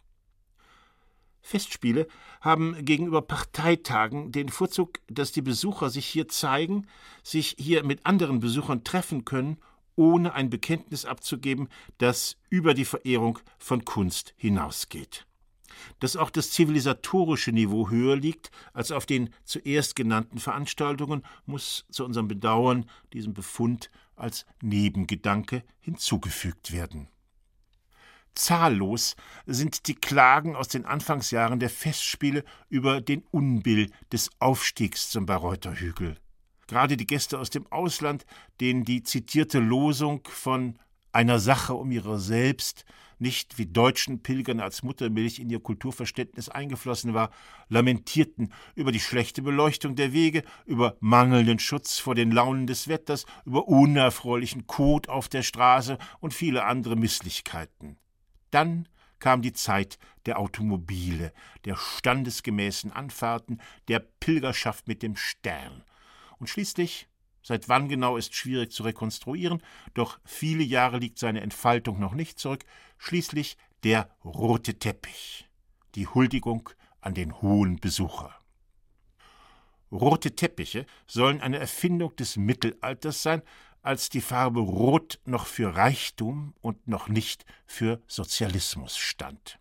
Festspiele 1.42 2.08
haben 2.40 2.86
gegenüber 2.86 3.22
Parteitagen 3.22 4.32
den 4.32 4.50
Vorzug, 4.50 5.00
dass 5.08 5.32
die 5.32 5.42
Besucher 5.42 5.90
sich 5.90 6.06
hier 6.06 6.28
zeigen, 6.28 6.88
sich 7.24 7.56
hier 7.60 7.84
mit 7.84 8.06
anderen 8.06 8.40
Besuchern 8.40 8.84
treffen 8.84 9.26
können, 9.26 9.58
ohne 9.96 10.34
ein 10.34 10.50
Bekenntnis 10.50 11.06
abzugeben, 11.06 11.70
das 11.98 12.38
über 12.50 12.74
die 12.74 12.86
Verehrung 12.86 13.40
von 13.60 13.86
Kunst 13.86 14.34
hinausgeht. 14.38 15.26
Dass 16.00 16.16
auch 16.16 16.30
das 16.30 16.52
zivilisatorische 16.52 17.52
Niveau 17.52 17.90
höher 17.90 18.16
liegt 18.16 18.52
als 18.74 18.92
auf 18.92 19.06
den 19.06 19.30
zuerst 19.44 19.96
genannten 19.96 20.40
Veranstaltungen, 20.40 21.24
muss 21.46 21.86
zu 21.90 22.06
unserem 22.06 22.28
Bedauern 22.28 22.86
diesem 23.14 23.34
Befund 23.34 23.90
als 24.16 24.46
Nebengedanke 24.62 25.64
hinzugefügt 25.80 26.72
werden. 26.72 27.08
Zahllos 28.36 29.16
sind 29.46 29.88
die 29.88 29.96
Klagen 29.96 30.56
aus 30.56 30.68
den 30.68 30.86
Anfangsjahren 30.86 31.60
der 31.60 31.70
Festspiele 31.70 32.44
über 32.70 33.02
den 33.02 33.24
Unbill 33.32 33.92
des 34.12 34.30
Aufstiegs 34.40 35.10
zum 35.10 35.26
Bayreuther 35.26 35.76
Hügel. 35.76 36.18
Gerade 36.68 36.96
die 36.96 37.08
Gäste 37.08 37.38
aus 37.40 37.50
dem 37.50 37.70
Ausland, 37.72 38.26
denen 38.62 38.86
die 38.86 39.04
zitierte 39.04 39.60
Losung 39.60 40.22
von 40.30 40.80
einer 41.12 41.40
Sache 41.40 41.74
um 41.74 41.92
ihrer 41.92 42.20
selbst 42.20 42.86
nicht 43.20 43.60
wie 43.60 43.68
deutschen 43.68 44.24
Pilgern 44.24 44.60
als 44.60 44.82
Muttermilch 44.82 45.40
in 45.40 45.50
ihr 45.50 45.60
Kulturverständnis 45.60 46.50
eingeflossen 46.50 47.14
war, 47.14 47.30
lamentierten 47.70 48.52
über 48.74 48.92
die 48.92 49.00
schlechte 49.00 49.44
Beleuchtung 49.44 49.96
der 49.96 50.12
Wege, 50.12 50.44
über 50.66 50.98
mangelnden 51.00 51.60
Schutz 51.60 52.00
vor 52.00 52.16
den 52.16 52.32
Launen 52.32 52.66
des 52.66 52.88
Wetters, 52.88 53.26
über 53.46 53.68
unerfreulichen 53.68 54.66
Kot 54.66 55.08
auf 55.08 55.30
der 55.30 55.44
Straße 55.44 56.00
und 56.20 56.34
viele 56.34 56.64
andere 56.64 56.96
Misslichkeiten. 56.96 57.98
Dann 58.52 58.88
kam 59.20 59.42
die 59.42 59.54
Zeit 59.54 59.98
der 60.26 60.40
Automobile, 60.40 61.34
der 61.66 61.76
standesgemäßen 61.76 62.92
Anfahrten, 62.92 63.62
der 63.88 64.00
Pilgerschaft 64.00 64.88
mit 64.88 65.04
dem 65.04 65.16
Stern. 65.16 65.84
Und 66.40 66.48
schließlich, 66.48 67.08
seit 67.44 67.70
wann 67.70 67.88
genau 67.88 68.18
ist 68.18 68.36
schwierig 68.36 68.72
zu 68.72 68.84
rekonstruieren, 68.84 69.62
doch 69.94 70.20
viele 70.26 70.64
Jahre 70.64 70.98
liegt 70.98 71.20
seine 71.20 71.42
Entfaltung 71.42 72.00
noch 72.00 72.14
nicht 72.14 72.40
zurück, 72.40 72.66
schließlich 72.98 73.58
der 73.84 74.10
rote 74.24 74.78
Teppich, 74.78 75.50
die 75.96 76.08
Huldigung 76.08 76.70
an 77.00 77.14
den 77.14 77.42
hohen 77.42 77.80
Besucher. 77.80 78.36
Rote 79.92 80.36
Teppiche 80.36 80.86
sollen 81.06 81.42
eine 81.42 81.58
Erfindung 81.58 82.16
des 82.16 82.38
Mittelalters 82.38 83.24
sein, 83.24 83.42
als 83.82 84.10
die 84.10 84.22
Farbe 84.22 84.60
Rot 84.60 85.20
noch 85.26 85.46
für 85.46 85.76
Reichtum 85.76 86.54
und 86.62 86.88
noch 86.88 87.08
nicht 87.08 87.46
für 87.66 88.02
Sozialismus 88.08 88.98
stand. 88.98 89.60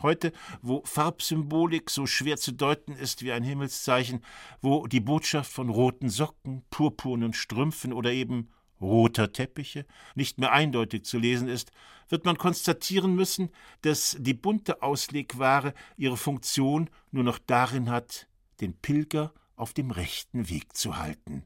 Heute, 0.00 0.32
wo 0.62 0.82
Farbsymbolik 0.84 1.88
so 1.88 2.06
schwer 2.06 2.36
zu 2.36 2.52
deuten 2.52 2.92
ist 2.92 3.22
wie 3.22 3.30
ein 3.30 3.44
Himmelszeichen, 3.44 4.24
wo 4.60 4.88
die 4.88 5.00
Botschaft 5.00 5.52
von 5.52 5.68
roten 5.68 6.10
Socken, 6.10 6.64
purpurnen 6.70 7.32
Strümpfen 7.32 7.92
oder 7.92 8.10
eben 8.10 8.50
roter 8.80 9.32
Teppiche 9.32 9.86
nicht 10.16 10.38
mehr 10.38 10.50
eindeutig 10.50 11.04
zu 11.04 11.18
lesen 11.18 11.48
ist, 11.48 11.70
wird 12.08 12.24
man 12.24 12.36
konstatieren 12.36 13.14
müssen, 13.14 13.50
dass 13.82 14.16
die 14.18 14.34
bunte 14.34 14.82
Auslegware 14.82 15.72
ihre 15.96 16.16
Funktion 16.16 16.90
nur 17.12 17.22
noch 17.22 17.38
darin 17.38 17.88
hat, 17.88 18.26
den 18.60 18.74
Pilger 18.74 19.32
auf 19.54 19.72
dem 19.72 19.92
rechten 19.92 20.48
Weg 20.48 20.76
zu 20.76 20.98
halten. 20.98 21.44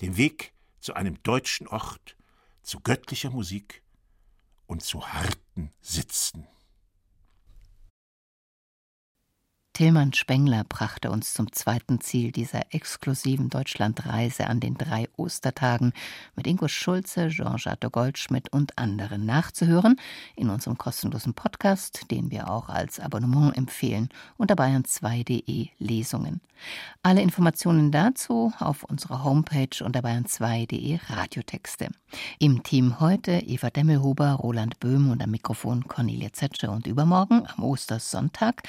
Den 0.00 0.16
Weg, 0.16 0.54
zu 0.80 0.94
einem 0.94 1.22
deutschen 1.22 1.66
Ort, 1.68 2.16
zu 2.62 2.80
göttlicher 2.80 3.30
Musik 3.30 3.82
und 4.66 4.82
zu 4.82 5.08
harten 5.08 5.72
Sitzen. 5.80 6.46
Tilman 9.78 10.12
Spengler 10.12 10.64
brachte 10.64 11.08
uns 11.08 11.34
zum 11.34 11.52
zweiten 11.52 12.00
Ziel 12.00 12.32
dieser 12.32 12.74
exklusiven 12.74 13.48
Deutschlandreise 13.48 14.48
an 14.48 14.58
den 14.58 14.74
drei 14.74 15.08
Ostertagen 15.16 15.92
mit 16.34 16.48
Ingo 16.48 16.66
Schulze, 16.66 17.28
Jean-Jacques 17.28 17.92
Goldschmidt 17.92 18.52
und 18.52 18.76
anderen 18.76 19.24
nachzuhören 19.24 19.94
in 20.34 20.50
unserem 20.50 20.78
kostenlosen 20.78 21.34
Podcast, 21.34 22.10
den 22.10 22.32
wir 22.32 22.50
auch 22.50 22.68
als 22.68 22.98
Abonnement 22.98 23.56
empfehlen, 23.56 24.08
unter 24.36 24.56
bayern2.de 24.56 25.68
Lesungen. 25.78 26.40
Alle 27.04 27.22
Informationen 27.22 27.92
dazu 27.92 28.52
auf 28.58 28.82
unserer 28.82 29.22
Homepage 29.22 29.84
unter 29.84 30.00
bayern2.de 30.00 30.98
Radiotexte. 31.08 31.90
Im 32.38 32.62
Team 32.62 33.00
heute 33.00 33.32
Eva 33.32 33.70
Demmelhuber, 33.70 34.32
Roland 34.32 34.80
Böhm 34.80 35.10
und 35.10 35.22
am 35.22 35.30
Mikrofon 35.30 35.86
Cornelia 35.86 36.32
Zetsche 36.32 36.70
und 36.70 36.86
übermorgen 36.86 37.46
am 37.46 37.62
Ostersonntag 37.62 38.62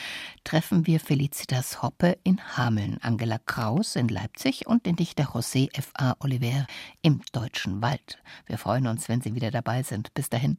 treffen 0.44 0.86
wir 0.86 0.99
Felicitas 1.00 1.82
Hoppe 1.82 2.18
in 2.24 2.40
Hameln, 2.58 2.98
Angela 3.02 3.40
Kraus 3.40 3.96
in 3.96 4.08
Leipzig 4.08 4.68
und 4.68 4.86
den 4.86 4.96
Dichter 4.96 5.24
José 5.34 5.70
F. 5.74 5.92
A. 5.96 6.16
Oliver 6.20 6.68
im 7.02 7.22
Deutschen 7.32 7.82
Wald. 7.82 8.22
Wir 8.46 8.58
freuen 8.58 8.88
uns, 8.88 9.10
wenn 9.10 9.22
Sie 9.22 9.36
wieder 9.36 9.52
dabei 9.52 9.84
sind. 9.84 10.14
Bis 10.14 10.30
dahin. 10.30 10.58